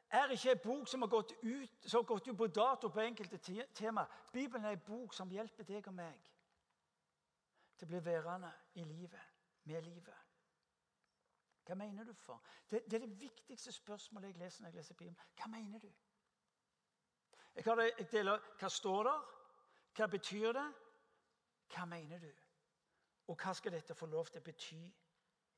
er 0.10 0.28
ikke 0.28 0.52
en 0.52 0.60
bok 0.64 0.88
som 0.88 1.02
har 1.02 1.08
gått 1.08 1.32
ut, 1.44 1.92
har 1.92 2.02
gått 2.04 2.28
ut 2.28 2.38
på 2.38 2.48
dato 2.48 2.90
på 2.90 3.00
enkelte 3.00 3.38
tema. 3.74 4.06
Bibelen 4.34 4.66
er 4.66 4.72
en 4.72 4.84
bok 4.88 5.14
som 5.14 5.32
hjelper 5.32 5.64
deg 5.64 5.88
og 5.88 5.96
meg 5.96 6.20
til 7.78 7.88
å 7.88 7.90
bli 7.90 8.02
værende 8.06 8.52
i 8.74 8.84
livet, 8.84 9.24
med 9.64 9.82
livet. 9.82 10.18
Hva 11.66 11.76
mener 11.76 12.04
du 12.04 12.14
for? 12.14 12.42
Det, 12.70 12.84
det, 12.92 13.00
er 13.00 13.06
det 13.08 13.20
viktigste 13.22 13.72
spørsmålet 13.72 14.28
jeg 14.28 14.38
leser 14.38 14.64
når 14.64 14.70
jeg 14.70 14.76
leser 14.76 14.96
Bibelen. 14.96 15.18
Hva 15.38 15.48
mener 15.50 15.80
du? 15.80 15.92
Jeg, 17.56 17.66
det, 17.66 17.92
jeg 17.98 18.12
deler 18.12 18.44
Hva 18.60 18.70
står 18.70 19.04
der? 19.04 19.28
Hva 19.96 20.08
betyr 20.08 20.52
det? 20.52 20.68
Hva 21.74 21.86
mener 21.86 22.20
du? 22.20 22.32
Og 23.28 23.40
hva 23.40 23.54
skal 23.54 23.72
dette 23.72 23.96
få 23.96 24.06
lov 24.12 24.28
til 24.28 24.42
å 24.42 24.44
bety 24.44 24.82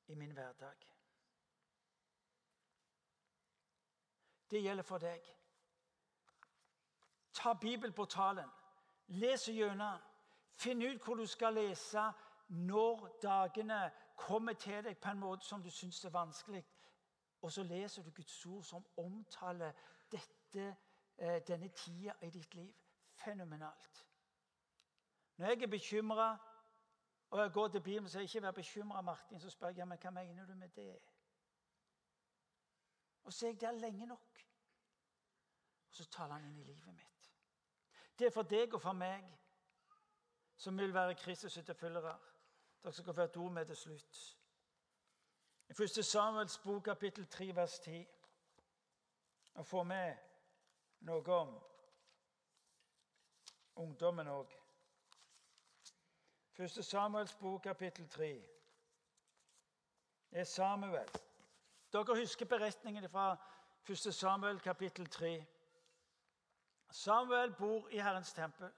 i 0.08 0.16
min 0.16 0.32
hverdag? 0.32 0.76
Det 4.52 4.62
gjelder 4.62 4.84
for 4.84 4.98
deg. 4.98 5.22
Ta 7.34 7.54
bibelportalen. 7.54 8.50
Les 9.08 9.50
gjennom. 9.50 10.00
Finn 10.56 10.82
ut 10.82 11.02
hvor 11.04 11.16
du 11.16 11.26
skal 11.26 11.54
lese 11.54 12.04
når 12.48 13.18
dagene 13.22 13.92
kommer 14.16 14.54
til 14.54 14.84
deg 14.84 14.98
på 14.98 15.10
en 15.10 15.20
måte 15.20 15.46
som 15.46 15.64
du 15.64 15.70
syns 15.70 16.04
er 16.06 16.14
vanskelig. 16.14 16.66
Og 17.42 17.52
så 17.52 17.64
leser 17.64 18.04
du 18.04 18.12
Guds 18.12 18.46
ord 18.46 18.64
som 18.64 18.86
omtaler 18.98 19.72
dette, 20.12 20.76
eh, 21.18 21.42
denne 21.48 21.68
tida 21.68 22.14
i 22.22 22.30
ditt 22.30 22.56
liv. 22.56 22.74
Fenomenalt. 23.14 24.06
Når 25.38 25.48
jeg 25.48 25.64
er 25.64 25.68
bekymra, 25.68 26.38
og 27.34 27.40
jeg 27.40 27.52
går 27.52 27.68
til 27.68 27.82
Bibelen 27.82 28.06
og 28.06 28.12
sier 28.12 28.22
ikke 28.22 28.42
vær 28.42 28.52
bekymra, 28.52 29.02
Martin, 29.02 29.40
så 29.40 29.50
spør 29.50 29.72
jeg 29.74 29.88
men 29.88 29.98
hva 29.98 30.10
mener 30.14 30.46
du 30.46 30.54
med 30.56 30.70
det? 30.76 31.00
Og 33.24 33.34
så 33.34 33.48
er 33.48 33.52
jeg 33.52 33.62
der 33.62 33.72
lenge 33.72 34.06
nok. 34.06 34.44
Og 35.90 35.96
så 35.96 36.06
taler 36.14 36.36
han 36.36 36.46
inn 36.46 36.60
i 36.62 36.68
livet 36.68 36.94
mitt. 36.94 37.32
Det 38.20 38.28
er 38.28 38.36
for 38.36 38.46
deg 38.46 38.74
og 38.78 38.82
for 38.82 38.94
meg 38.94 39.26
som 40.62 40.78
vil 40.78 40.94
være 40.94 41.18
Kristus' 41.24 41.58
etterfølgere. 41.60 42.14
Dere 42.84 42.94
skal 42.94 43.14
få 43.14 43.22
et 43.22 43.38
ord 43.38 43.52
med 43.52 43.66
til 43.66 43.76
slutt. 43.76 44.24
I 45.70 45.84
1. 45.84 46.06
Samuels 46.06 46.58
bok, 46.58 46.84
kapittel 46.84 47.26
3, 47.28 47.56
vers 47.56 47.80
10, 47.80 48.06
og 49.54 49.66
få 49.66 49.84
med 49.84 50.16
noe 51.00 51.34
om 51.34 51.58
ungdommen 53.76 54.28
òg. 54.28 54.63
1. 56.58 56.86
Samuels 56.86 57.36
bok, 57.36 57.62
kapittel 57.62 58.10
3. 58.10 58.50
Det 60.30 60.40
er 60.40 60.44
Samuel. 60.44 61.10
Dere 61.94 62.18
husker 62.20 62.46
beretningen 62.46 63.10
fra 63.10 63.38
1. 63.90 63.98
Samuel, 63.98 64.60
kapittel 64.60 65.10
3. 65.10 65.46
Samuel 66.90 67.54
bor 67.54 67.90
i 67.90 68.00
Herrens 68.00 68.34
tempel. 68.34 68.72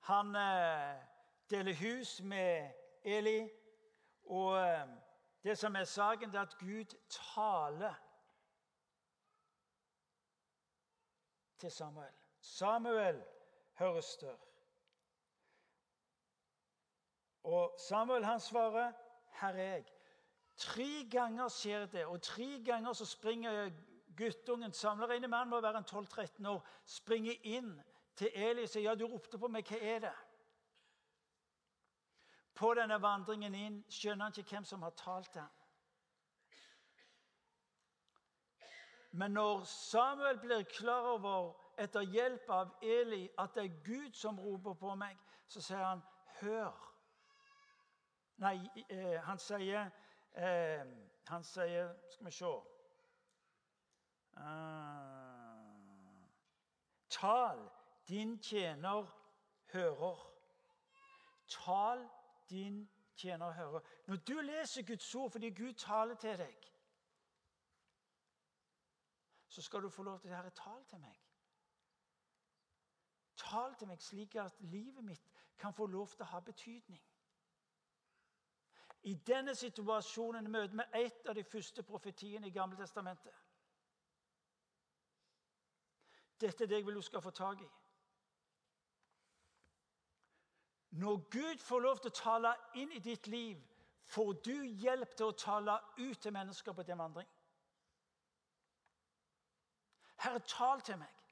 Han 0.00 0.36
eh, 0.36 1.02
deler 1.50 1.74
hus 1.74 2.20
med 2.22 2.70
Eli. 3.04 3.50
Og 4.24 4.56
eh, 4.58 4.88
det 5.44 5.58
som 5.58 5.76
er 5.76 5.84
saken, 5.84 6.30
det 6.30 6.38
er 6.38 6.42
at 6.42 6.58
Gud 6.58 6.84
taler 7.34 7.94
til 11.58 11.70
Samuel. 11.70 12.14
Samuel 12.40 13.24
høres 13.72 14.16
der. 14.16 14.51
Og 17.44 17.74
Samuel 17.88 18.24
han 18.24 18.40
svarer, 18.40 18.92
'Her 19.32 19.48
er 19.48 19.76
jeg'. 19.76 19.92
Tre 20.56 21.08
ganger 21.10 21.48
skjer 21.48 21.86
det, 21.86 22.06
og 22.06 22.22
tre 22.22 22.62
ganger 22.64 22.92
så 22.92 23.04
springer 23.06 23.70
guttungen 24.16 24.72
samler 24.72 25.10
en 25.10 25.30
mann 25.30 25.48
må 25.48 25.60
være 25.60 25.78
en 25.78 25.84
12-13 25.84 26.46
år, 26.46 26.66
springer 26.84 27.34
inn 27.42 27.82
til 28.16 28.30
Eli 28.34 28.62
og 28.62 28.68
sier, 28.68 28.82
'Ja, 28.82 28.94
du 28.94 29.06
ropte 29.06 29.38
på 29.38 29.48
meg. 29.48 29.66
Hva 29.68 29.78
er 29.80 29.98
det?' 29.98 30.18
På 32.54 32.74
denne 32.74 33.02
vandringen 33.02 33.54
inn 33.54 33.84
skjønner 33.88 34.24
han 34.24 34.34
ikke 34.38 34.50
hvem 34.50 34.64
som 34.64 34.82
har 34.82 34.90
talt 34.90 35.34
ham. 35.34 35.48
Men 39.12 39.30
når 39.30 39.64
Samuel 39.64 40.38
blir 40.38 40.62
klar 40.62 41.00
over, 41.00 41.56
etter 41.78 42.00
hjelp 42.00 42.50
av 42.50 42.70
Eli, 42.82 43.28
at 43.38 43.54
det 43.54 43.64
er 43.64 43.82
Gud 43.84 44.12
som 44.12 44.38
roper 44.40 44.74
på 44.74 44.94
meg, 44.94 45.18
så 45.48 45.60
sier 45.60 45.84
han, 45.84 46.02
'Hør'. 46.40 46.91
Nei, 48.42 48.58
eh, 48.88 49.20
han 49.22 49.38
sier 49.38 49.90
eh, 50.34 50.86
Han 51.30 51.44
sier 51.44 51.92
Skal 52.10 52.26
vi 52.26 52.30
se 52.34 52.46
uh, 54.36 55.52
Tal, 57.12 57.70
din 58.08 58.38
tjener 58.42 59.06
hører. 59.72 60.32
Tal, 61.48 62.08
din 62.50 62.90
tjener 63.16 63.50
hører. 63.50 63.80
Når 64.06 64.16
du 64.16 64.40
leser 64.40 64.82
Guds 64.86 65.14
ord 65.14 65.30
fordi 65.30 65.50
Gud 65.50 65.72
taler 65.72 66.14
til 66.14 66.38
deg, 66.38 66.72
så 69.48 69.62
skal 69.62 69.82
du 69.82 69.88
få 69.88 70.02
lov 70.02 70.20
til 70.20 70.32
å 70.32 70.34
Herre, 70.34 70.50
tal 70.50 70.84
til 70.88 71.00
meg. 71.00 71.18
Tal 73.36 73.74
til 73.78 73.88
meg 73.92 74.00
slik 74.00 74.34
at 74.40 74.56
livet 74.60 75.04
mitt 75.04 75.28
kan 75.58 75.74
få 75.74 75.86
lov 75.86 76.08
til 76.08 76.24
å 76.24 76.32
ha 76.32 76.40
betydning. 76.40 77.04
I 79.02 79.14
denne 79.26 79.54
situasjonen 79.58 80.50
møter 80.50 80.76
vi 80.78 81.04
et 81.04 81.28
av 81.28 81.34
de 81.34 81.44
første 81.44 81.82
profetiene 81.82 82.46
i 82.46 82.54
Gamle 82.54 82.78
Testamentet. 82.78 83.34
Dette 86.40 86.64
er 86.64 86.70
det 86.70 86.80
jeg 86.80 86.86
vil 86.86 86.98
du 86.98 87.02
skal 87.02 87.22
få 87.22 87.30
tak 87.30 87.62
i. 87.62 87.68
Når 91.02 91.16
Gud 91.30 91.58
får 91.58 91.80
lov 91.80 91.98
til 91.98 92.12
å 92.12 92.18
tale 92.18 92.54
inn 92.76 92.92
i 92.92 93.02
ditt 93.02 93.26
liv, 93.26 93.60
får 94.12 94.32
du 94.44 94.56
hjelp 94.84 95.14
til 95.16 95.30
å 95.30 95.36
tale 95.38 95.78
ut 95.98 96.18
til 96.20 96.34
mennesker 96.34 96.74
på 96.76 96.84
din 96.84 97.00
vandring. 97.00 97.28
Herre, 100.22 100.42
tal 100.46 100.82
til 100.84 100.98
meg. 101.00 101.22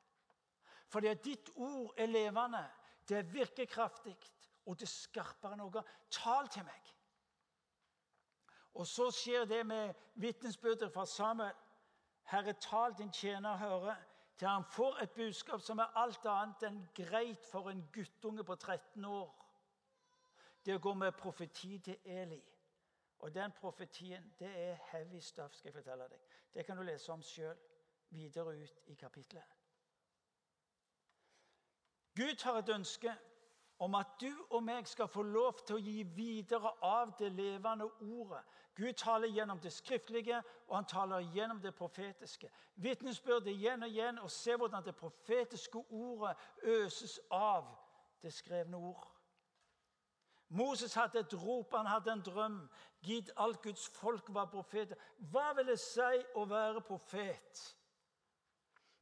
Fordi 0.90 1.10
at 1.10 1.24
ditt 1.24 1.50
ord 1.54 1.92
er 1.98 2.08
levende, 2.10 2.64
det 3.08 3.26
virker 3.34 3.68
kraftig, 3.70 4.16
og 4.66 4.78
det 4.78 4.88
er 4.88 4.94
skarpere 4.94 5.54
enn 5.54 5.62
noe. 5.62 5.82
Tal 6.10 6.48
til 6.50 6.64
meg. 6.66 6.88
Og 8.74 8.86
så 8.86 9.10
skjer 9.10 9.44
det 9.44 9.66
med 9.66 9.94
vitnesbyrdet 10.14 10.92
fra 10.92 11.06
Samuel. 11.06 11.54
Herre, 12.22 12.52
tal 12.52 12.94
din 12.98 13.12
tjener 13.12 13.56
høre, 13.56 13.96
til 14.38 14.48
han 14.48 14.64
får 14.64 15.02
et 15.02 15.10
budskap 15.10 15.60
som 15.60 15.78
er 15.78 15.96
alt 15.98 16.26
annet 16.26 16.62
enn 16.68 16.78
greit 16.96 17.44
for 17.44 17.68
en 17.68 17.82
guttunge 17.92 18.44
på 18.44 18.54
13 18.54 19.04
år. 19.04 19.34
Det 20.64 20.80
går 20.80 20.94
med 20.94 21.12
profeti 21.12 21.78
til 21.78 21.98
Eli. 22.04 22.40
Og 23.18 23.34
den 23.34 23.52
profetien 23.52 24.34
det 24.38 24.48
er 24.48 24.78
heavy 24.92 25.20
stuff, 25.20 25.54
skal 25.54 25.68
jeg 25.68 25.74
fortelle 25.74 26.08
deg. 26.08 26.20
Det 26.54 26.64
kan 26.66 26.76
du 26.76 26.82
lese 26.82 27.12
om 27.12 27.22
sjøl 27.22 27.58
videre 28.10 28.56
ut 28.56 28.80
i 28.86 28.94
kapitlet. 28.94 29.56
Gud 32.16 32.44
har 32.44 32.58
et 32.58 32.68
ønske 32.68 33.12
om 33.80 33.94
at 33.94 34.06
du 34.20 34.32
og 34.50 34.62
meg 34.62 34.88
skal 34.88 35.08
få 35.08 35.22
lov 35.24 35.62
til 35.64 35.78
å 35.78 35.80
gi 35.80 36.02
videre 36.16 36.74
av 36.84 37.14
det 37.18 37.30
levende 37.32 37.86
ordet. 38.04 38.42
Gud 38.76 38.92
taler 39.00 39.32
gjennom 39.32 39.60
det 39.60 39.72
skriftlige, 39.72 40.42
og 40.68 40.76
han 40.76 40.88
taler 40.88 41.24
gjennom 41.34 41.60
det 41.60 41.72
profetiske. 41.74 42.50
Vitnesbyrd 42.76 43.48
igjen 43.48 43.82
og 43.82 43.88
igjen, 43.88 44.18
og 44.18 44.30
se 44.30 44.56
hvordan 44.56 44.84
det 44.84 44.96
profetiske 44.96 45.80
ordet 45.90 46.36
øses 46.62 47.18
av 47.30 47.72
det 48.22 48.32
skrevne 48.36 48.76
ord. 48.76 49.08
Moses 50.50 50.94
hadde 50.94 51.18
et 51.18 51.34
rop, 51.34 51.74
han 51.74 51.86
hadde 51.86 52.12
en 52.12 52.24
drøm. 52.26 52.60
Gid 53.02 53.30
alt 53.36 53.62
Guds 53.62 53.88
folk 53.88 54.28
var 54.34 54.50
profeter. 54.52 54.96
Hva 55.32 55.52
vil 55.56 55.70
det 55.72 55.78
si 55.80 56.24
å 56.36 56.44
være 56.44 56.82
profet? 56.84 57.62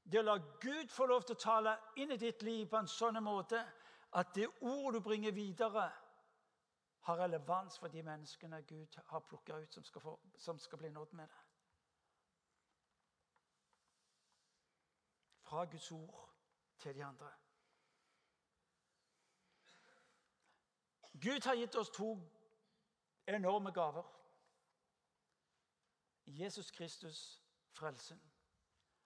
Det 0.05 0.21
å 0.21 0.27
la 0.29 0.37
Gud 0.61 0.93
få 0.93 1.07
lov 1.07 1.25
til 1.27 1.35
å 1.35 1.43
tale 1.43 1.75
inn 1.97 2.13
i 2.15 2.21
ditt 2.21 2.43
liv 2.47 2.69
på 2.69 2.79
en 2.79 2.89
sånn 2.89 3.19
måte 3.25 3.65
at 4.13 4.27
det 4.35 4.49
ord 4.61 4.93
du 4.93 5.01
bringer 5.01 5.33
videre, 5.33 5.93
har 7.01 7.17
relevans 7.17 7.79
for 7.79 7.89
de 7.89 8.03
menneskene 8.03 8.63
Gud 8.63 9.01
har 9.07 9.21
plukka 9.21 9.57
ut, 9.57 9.75
som 9.75 9.85
skal, 9.85 10.01
få, 10.01 10.21
som 10.39 10.59
skal 10.59 10.79
bli 10.79 10.89
nådd 10.89 11.13
med 11.13 11.29
det. 11.29 11.45
Fra 15.41 15.65
Guds 15.65 15.93
ord 15.93 16.31
til 16.79 16.95
de 16.95 17.05
andre. 17.05 17.33
Gud 21.13 21.45
har 21.45 21.55
gitt 21.55 21.77
oss 21.77 21.91
to 21.91 22.19
enorme 23.27 23.73
gaver. 23.73 24.05
Jesus 26.27 26.71
Kristus, 26.71 27.43
frelsen. 27.71 28.21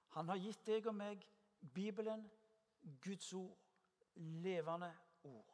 Han 0.09 0.29
har 0.29 0.37
gitt 0.37 0.67
deg 0.67 0.87
og 0.87 0.95
meg 0.95 1.23
Bibelen, 1.75 2.31
Guds 3.01 3.33
ord, 3.33 3.62
levende 4.15 4.95
ord. 5.23 5.53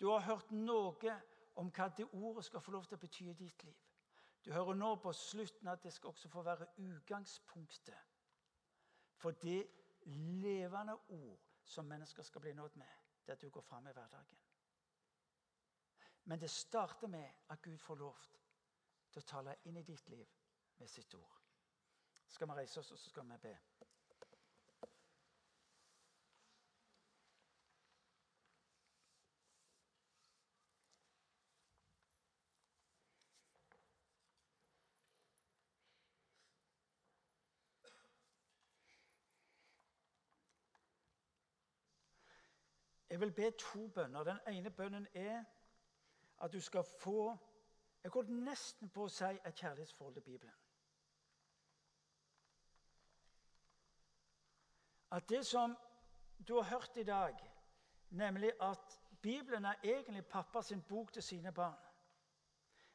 Du 0.00 0.08
har 0.08 0.20
hørt 0.20 0.50
noe 0.50 1.16
om 1.54 1.70
hva 1.70 1.88
det 1.96 2.08
ordet 2.12 2.44
skal 2.44 2.60
få 2.60 2.72
lov 2.74 2.86
til 2.86 2.96
å 2.96 3.02
bety 3.02 3.28
i 3.30 3.36
ditt 3.38 3.64
liv. 3.64 3.78
Du 4.42 4.50
hører 4.52 4.74
nå 4.74 4.94
på 4.98 5.12
slutten 5.14 5.68
at 5.70 5.82
det 5.82 5.92
skal 5.92 6.10
også 6.10 6.28
få 6.28 6.42
være 6.42 6.66
utgangspunktet 6.82 8.08
for 9.22 9.38
det 9.42 9.66
levende 10.42 10.96
ord 11.08 11.38
som 11.64 11.86
mennesker 11.86 12.26
skal 12.26 12.42
bli 12.42 12.54
nådd 12.58 12.76
med, 12.76 12.96
der 13.26 13.38
du 13.38 13.50
går 13.50 13.62
fram 13.62 13.86
i 13.86 13.92
hverdagen. 13.92 14.40
Men 16.24 16.40
det 16.40 16.50
starter 16.50 17.06
med 17.06 17.28
at 17.48 17.62
Gud 17.62 17.78
får 17.78 17.94
lov 17.94 18.18
til 19.12 19.22
å 19.22 19.26
tale 19.26 19.56
inn 19.64 19.78
i 19.78 19.86
ditt 19.86 20.08
liv 20.08 20.26
med 20.78 20.90
sitt 20.90 21.14
ord 21.14 21.42
skal 22.32 22.48
vi 22.48 22.54
reise 22.56 22.80
oss 22.80 22.92
og 22.92 22.98
så 22.98 23.10
skal 23.10 23.28
vi 23.28 23.38
be. 23.42 23.52
Jeg 43.12 43.20
vil 43.20 43.32
be 43.32 43.50
to 43.50 43.88
bønner. 43.88 44.24
Den 44.24 44.38
ene 44.48 44.70
bønnen 44.70 45.06
er 45.14 45.44
at 46.42 46.52
du 46.52 46.60
skal 46.60 46.84
få 47.00 47.36
Jeg 48.02 48.10
går 48.10 48.22
nesten 48.22 48.88
på 48.90 49.04
å 49.04 49.10
si 49.12 49.28
et 49.46 49.54
kjærlighetsforhold 49.54 50.14
til 50.14 50.24
Bibelen. 50.26 50.54
at 55.12 55.28
det 55.28 55.46
som 55.46 55.76
du 56.48 56.54
har 56.54 56.62
hørt 56.62 56.96
i 56.96 57.02
dag, 57.02 57.36
nemlig 58.10 58.52
at 58.60 59.00
Bibelen 59.22 59.64
er 59.64 59.74
egentlig 59.84 60.26
pappas 60.26 60.72
bok 60.88 61.12
til 61.12 61.22
sine 61.22 61.52
barn 61.52 61.78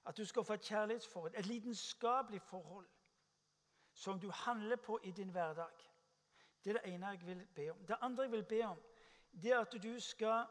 At 0.06 0.18
du 0.18 0.26
skal 0.26 0.44
få 0.44 0.54
et 0.54 0.62
kjærlighetsforhold, 0.62 1.34
et 1.36 1.46
lidenskapelig 1.46 2.42
forhold, 2.42 2.88
som 3.94 4.20
du 4.20 4.32
handler 4.32 4.76
på 4.76 5.00
i 5.04 5.12
din 5.12 5.30
hverdag. 5.30 5.92
Det 6.64 6.76
er 6.76 6.82
det 6.82 6.94
ene 6.94 7.08
jeg 7.08 7.26
vil 7.26 7.48
be 7.56 7.72
om. 7.72 7.86
Det 7.86 7.96
andre 8.02 8.24
jeg 8.24 8.32
vil 8.32 8.44
be 8.44 8.64
om, 8.66 8.82
det 9.42 9.52
er 9.52 9.60
at 9.60 9.76
du 9.84 10.00
skal 10.00 10.46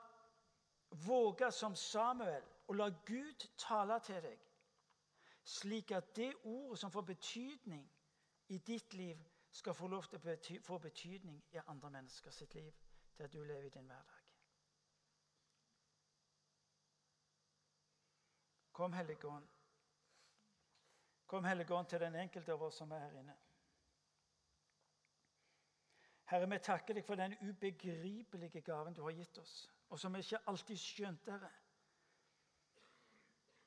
våge 1.07 1.51
som 1.53 1.75
Samuel 1.77 2.45
å 2.67 2.75
la 2.75 2.89
Gud 3.07 3.47
tale 3.59 3.99
til 4.07 4.21
deg, 4.23 4.43
slik 5.47 5.93
at 5.95 6.15
det 6.17 6.33
ordet 6.45 6.79
som 6.81 6.91
får 6.91 7.07
betydning 7.13 7.87
i 8.49 8.59
ditt 8.59 8.95
liv, 8.95 9.19
skal 9.51 9.75
få 9.75 9.89
lov 9.89 10.05
til 10.05 10.19
å 10.19 10.23
bety 10.23 10.59
få 10.61 10.77
betydning 10.79 11.39
i 11.55 11.61
andre 11.67 11.91
mennesker 11.91 12.31
sitt 12.31 12.55
liv, 12.55 12.75
der 13.17 13.31
du 13.33 13.39
lever 13.45 13.67
i 13.67 13.71
din 13.73 13.87
hverdag. 13.89 14.23
Kom, 18.77 18.93
Hellige 18.93 19.29
Ånd. 19.29 19.47
Kom, 21.27 21.45
Hellige 21.45 21.75
Ånd, 21.75 21.89
til 21.89 22.01
den 22.01 22.15
enkelte 22.21 22.53
av 22.53 22.63
oss 22.63 22.77
som 22.77 22.93
er 22.93 23.07
her 23.07 23.17
inne. 23.17 23.37
Herre, 26.27 26.49
vi 26.51 26.59
takker 26.59 26.95
deg 26.95 27.05
for 27.07 27.15
den 27.15 27.37
ubegripelige 27.43 28.61
gaven 28.67 28.95
du 28.95 29.03
har 29.03 29.15
gitt 29.15 29.39
oss, 29.39 29.55
og 29.89 29.99
som 29.99 30.15
vi 30.15 30.25
ikke 30.25 30.43
alltid 30.51 30.81
skjønte, 30.83 31.33
Herre. 31.33 31.53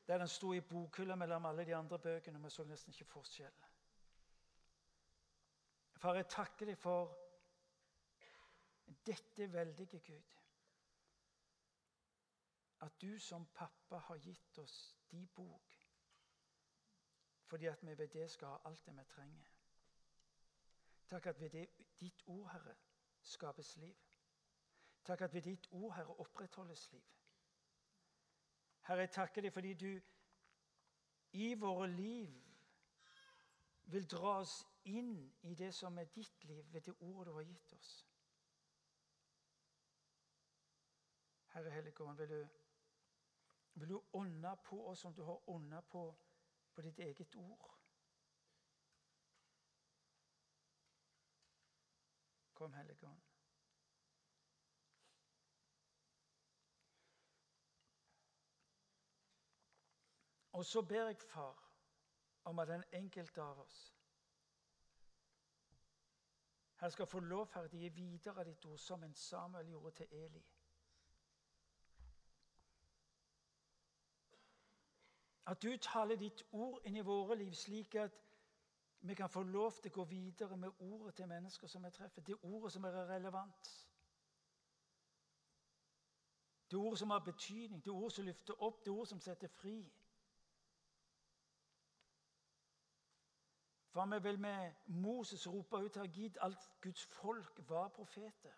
Der 0.07 0.17
den 0.17 0.27
sto 0.27 0.53
i 0.53 0.61
bokhylla 0.61 1.15
mellom 1.15 1.45
alle 1.45 1.65
de 1.65 1.75
andre 1.75 1.99
bøkene, 1.99 2.39
og 2.39 2.43
vi 2.43 2.49
så 2.49 2.63
nesten 2.65 2.93
ikke 2.93 3.05
forskjell. 3.05 3.59
Far, 5.99 6.15
jeg 6.15 6.27
takker 6.31 6.65
deg 6.65 6.77
for 6.79 7.13
dette 9.05 9.47
veldige 9.53 9.99
Gud. 9.99 10.35
At 12.81 13.01
du 13.01 13.19
som 13.19 13.45
pappa 13.53 13.97
har 14.07 14.17
gitt 14.23 14.57
oss 14.57 14.95
de 15.11 15.27
bok, 15.35 15.75
fordi 17.45 17.65
at 17.65 17.83
vi 17.83 17.97
ved 17.97 18.07
det 18.07 18.31
skal 18.31 18.47
ha 18.47 18.61
alt 18.65 18.85
det 18.85 18.95
vi 18.97 19.03
trenger. 19.03 19.58
Takk 21.09 21.25
at 21.25 21.39
ved 21.39 21.67
ditt 21.99 22.23
ord, 22.27 22.51
Herre, 22.51 22.75
skapes 23.21 23.77
liv. 23.77 23.95
Takk 25.05 25.21
at 25.21 25.33
ved 25.33 25.41
ditt 25.41 25.67
ord, 25.71 25.93
Herre, 25.95 26.19
opprettholdes 26.19 26.91
liv. 26.91 27.03
Herre, 28.81 28.99
jeg 28.99 29.11
takker 29.11 29.41
deg 29.41 29.53
fordi 29.53 29.73
du 29.73 30.01
i 31.31 31.53
våre 31.53 31.87
liv 31.87 32.29
vil 33.93 34.05
dra 34.09 34.35
oss 34.39 34.59
inn 34.85 35.15
i 35.41 35.55
det 35.57 35.71
som 35.73 35.97
er 35.97 36.11
ditt 36.13 36.43
liv, 36.43 36.65
ved 36.73 36.81
det 36.81 36.95
ordet 36.99 37.27
du 37.27 37.33
har 37.33 37.47
gitt 37.49 37.73
oss. 37.73 37.93
Herre 41.53 41.73
Helligånd, 41.73 42.17
vil 42.17 42.29
du, 42.29 42.47
vil 43.73 43.89
du 43.89 44.01
ånde 44.13 44.55
på 44.63 44.83
oss 44.89 44.99
som 44.99 45.13
du 45.13 45.23
har 45.23 45.49
ånda 45.49 45.81
på, 45.81 46.05
på 46.73 46.81
ditt 46.81 46.99
eget 46.99 47.35
ord? 47.35 47.78
Kom, 52.59 52.73
Helligånd. 52.73 53.21
Og 60.51 60.65
så 60.65 60.81
ber 60.81 61.05
jeg, 61.05 61.15
far, 61.29 61.71
om 62.43 62.59
at 62.59 62.67
den 62.67 62.83
enkelte 62.91 63.41
av 63.41 63.59
oss 63.59 63.95
Her 66.79 66.89
skal 66.89 67.07
få 67.07 67.19
lov, 67.19 67.47
til 67.47 67.61
å 67.61 67.71
gi 67.71 67.89
videre 67.95 68.43
ditt 68.43 68.65
ord, 68.65 68.77
som 68.77 69.03
en 69.03 69.15
Samuel 69.15 69.67
gjorde 69.71 69.91
til 69.91 70.07
Eli. 70.11 70.43
At 75.45 75.63
du 75.63 75.77
taler 75.77 76.15
ditt 76.15 76.43
ord 76.51 76.83
inn 76.83 76.99
i 76.99 77.07
våre 77.07 77.35
liv, 77.35 77.55
slik 77.55 77.95
at 77.95 78.19
vi 79.01 79.15
kan 79.15 79.29
få 79.29 79.43
lov 79.43 79.71
til 79.71 79.91
å 79.91 79.93
gå 79.93 80.03
videre 80.03 80.57
med 80.57 80.69
ordet 80.79 81.15
til 81.15 81.27
mennesker 81.27 81.67
som 81.67 81.83
vi 81.83 81.91
treffer. 81.91 82.21
Det 82.21 82.35
ordet 82.43 82.71
som 82.73 82.83
er 82.83 82.97
relevant. 83.07 83.69
Det 86.71 86.77
ordet 86.77 86.99
som 86.99 87.09
har 87.09 87.19
betydning, 87.19 87.83
det 87.83 87.91
ordet 87.91 88.13
som 88.13 88.25
løfter 88.25 88.61
opp, 88.61 88.85
det 88.85 88.91
ordet 88.91 89.09
som 89.09 89.21
setter 89.21 89.47
fri. 89.47 89.77
For 93.89 94.05
vi 94.05 94.19
vil 94.23 94.39
med 94.39 94.73
Moses 94.85 95.47
rope 95.47 95.77
ut 95.85 95.95
her 95.95 96.11
gitt 96.13 96.37
alt 96.41 96.69
Guds 96.81 97.05
folk 97.05 97.69
var 97.69 97.89
profeter. 97.89 98.53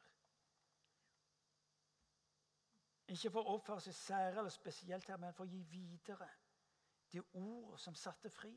Ikke 3.08 3.32
for 3.32 3.44
å 3.44 3.56
oppføre 3.56 3.82
seg 3.84 3.96
sære 3.96 4.38
eller 4.40 4.52
spesielt 4.54 5.08
her, 5.08 5.18
men 5.18 5.34
for 5.34 5.46
å 5.46 5.52
gi 5.52 5.64
videre 5.72 6.28
det 7.12 7.24
ordet 7.34 7.80
som 7.80 7.96
satte 7.96 8.30
fri. 8.30 8.52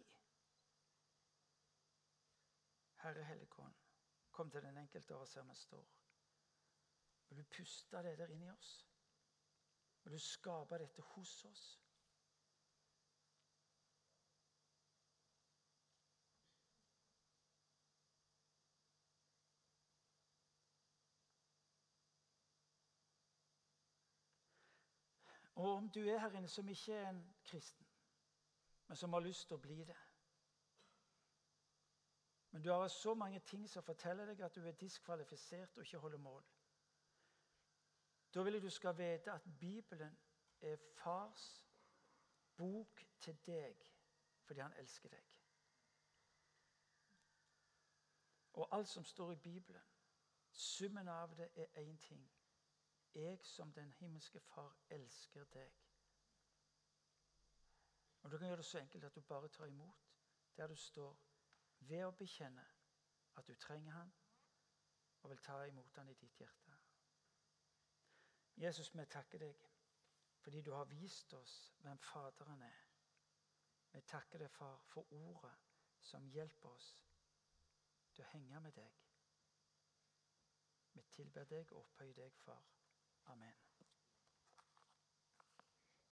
Herre 3.05 3.25
Helligånd, 3.25 3.75
kom 4.31 4.51
til 4.51 4.63
den 4.63 4.79
enkelte 4.81 5.15
av 5.15 5.21
oss 5.27 5.35
her 5.37 5.45
vi 5.45 5.55
står. 5.55 5.89
Vil 7.29 7.39
du 7.39 7.45
puste 7.57 8.01
det 8.03 8.19
der 8.19 8.33
inni 8.33 8.49
oss? 8.51 8.71
Vil 10.05 10.13
du 10.13 10.19
skape 10.19 10.79
dette 10.79 11.03
hos 11.03 11.45
oss? 11.45 11.65
Og 25.55 25.77
om 25.77 25.91
du 25.91 26.01
er 26.09 26.19
her 26.19 26.33
inne 26.41 26.49
som 26.49 26.69
ikke 26.69 26.97
er 26.97 27.09
en 27.09 27.23
kristen, 27.45 27.87
men 28.89 28.97
som 28.97 29.13
har 29.13 29.21
lyst 29.21 29.49
til 29.49 29.61
å 29.61 29.65
bli 29.69 29.85
det 29.85 30.01
Men 32.55 32.63
du 32.63 32.71
har 32.71 32.89
så 32.89 33.15
mange 33.15 33.41
ting 33.41 33.71
som 33.71 33.83
forteller 33.83 34.29
deg 34.31 34.41
at 34.47 34.55
du 34.55 34.61
er 34.63 34.77
diskvalifisert 34.79 35.73
og 35.75 35.83
ikke 35.83 35.99
holder 35.99 36.19
mål. 36.23 36.45
Da 38.35 38.43
vil 38.43 38.55
jeg 38.55 38.63
du 38.63 38.71
skal 38.71 38.95
vite 38.99 39.33
at 39.33 39.49
Bibelen 39.61 40.19
er 40.61 40.77
fars 40.77 41.67
bok 42.57 43.03
til 43.21 43.41
deg 43.47 43.83
fordi 44.47 44.61
han 44.61 44.79
elsker 44.79 45.09
deg. 45.09 45.27
Og 48.53 48.69
alt 48.77 48.89
som 48.89 49.05
står 49.05 49.33
i 49.33 49.43
Bibelen, 49.51 49.91
summen 50.53 51.09
av 51.09 51.35
det 51.37 51.51
er 51.57 51.83
én 51.83 51.99
ting. 51.99 52.31
Jeg 53.15 53.43
som 53.43 53.73
den 53.73 53.91
himmelske 53.99 54.41
Far 54.41 54.77
elsker 54.91 55.45
deg. 55.45 55.75
Og 58.23 58.31
Du 58.31 58.39
kan 58.39 58.47
gjøre 58.47 58.57
det 58.57 58.65
så 58.65 58.79
enkelt 58.79 59.05
at 59.05 59.15
du 59.15 59.21
bare 59.21 59.49
tar 59.49 59.67
imot 59.67 60.11
der 60.57 60.67
du 60.67 60.77
står, 60.77 61.34
ved 61.89 62.05
å 62.07 62.15
bekjenne 62.19 62.65
at 63.37 63.47
du 63.47 63.55
trenger 63.55 63.93
han 63.93 64.13
og 65.23 65.31
vil 65.31 65.43
ta 65.43 65.57
imot 65.67 65.97
han 65.97 66.11
i 66.13 66.17
ditt 66.21 66.41
hjerte. 66.41 66.77
Jesus, 68.61 68.93
vi 68.95 69.07
takker 69.11 69.43
deg 69.43 69.71
fordi 70.45 70.61
du 70.61 70.73
har 70.77 70.85
vist 70.85 71.33
oss 71.35 71.55
hvem 71.81 71.99
Faderen 72.05 72.63
er. 72.63 72.81
Vi 73.93 74.01
takker 74.01 74.39
deg, 74.39 74.51
Far, 74.51 74.83
for 74.93 75.13
ordet 75.13 75.55
som 76.05 76.27
hjelper 76.29 76.69
oss 76.69 76.91
til 78.13 78.27
å 78.27 78.31
henge 78.35 78.61
med 78.61 78.77
deg. 78.77 79.05
Vi 80.93 81.07
tilber 81.17 81.49
deg 81.49 81.73
og 81.73 81.87
opphøyer 81.87 82.19
deg, 82.21 82.43
Far. 82.45 82.67
Amen. 83.33 83.64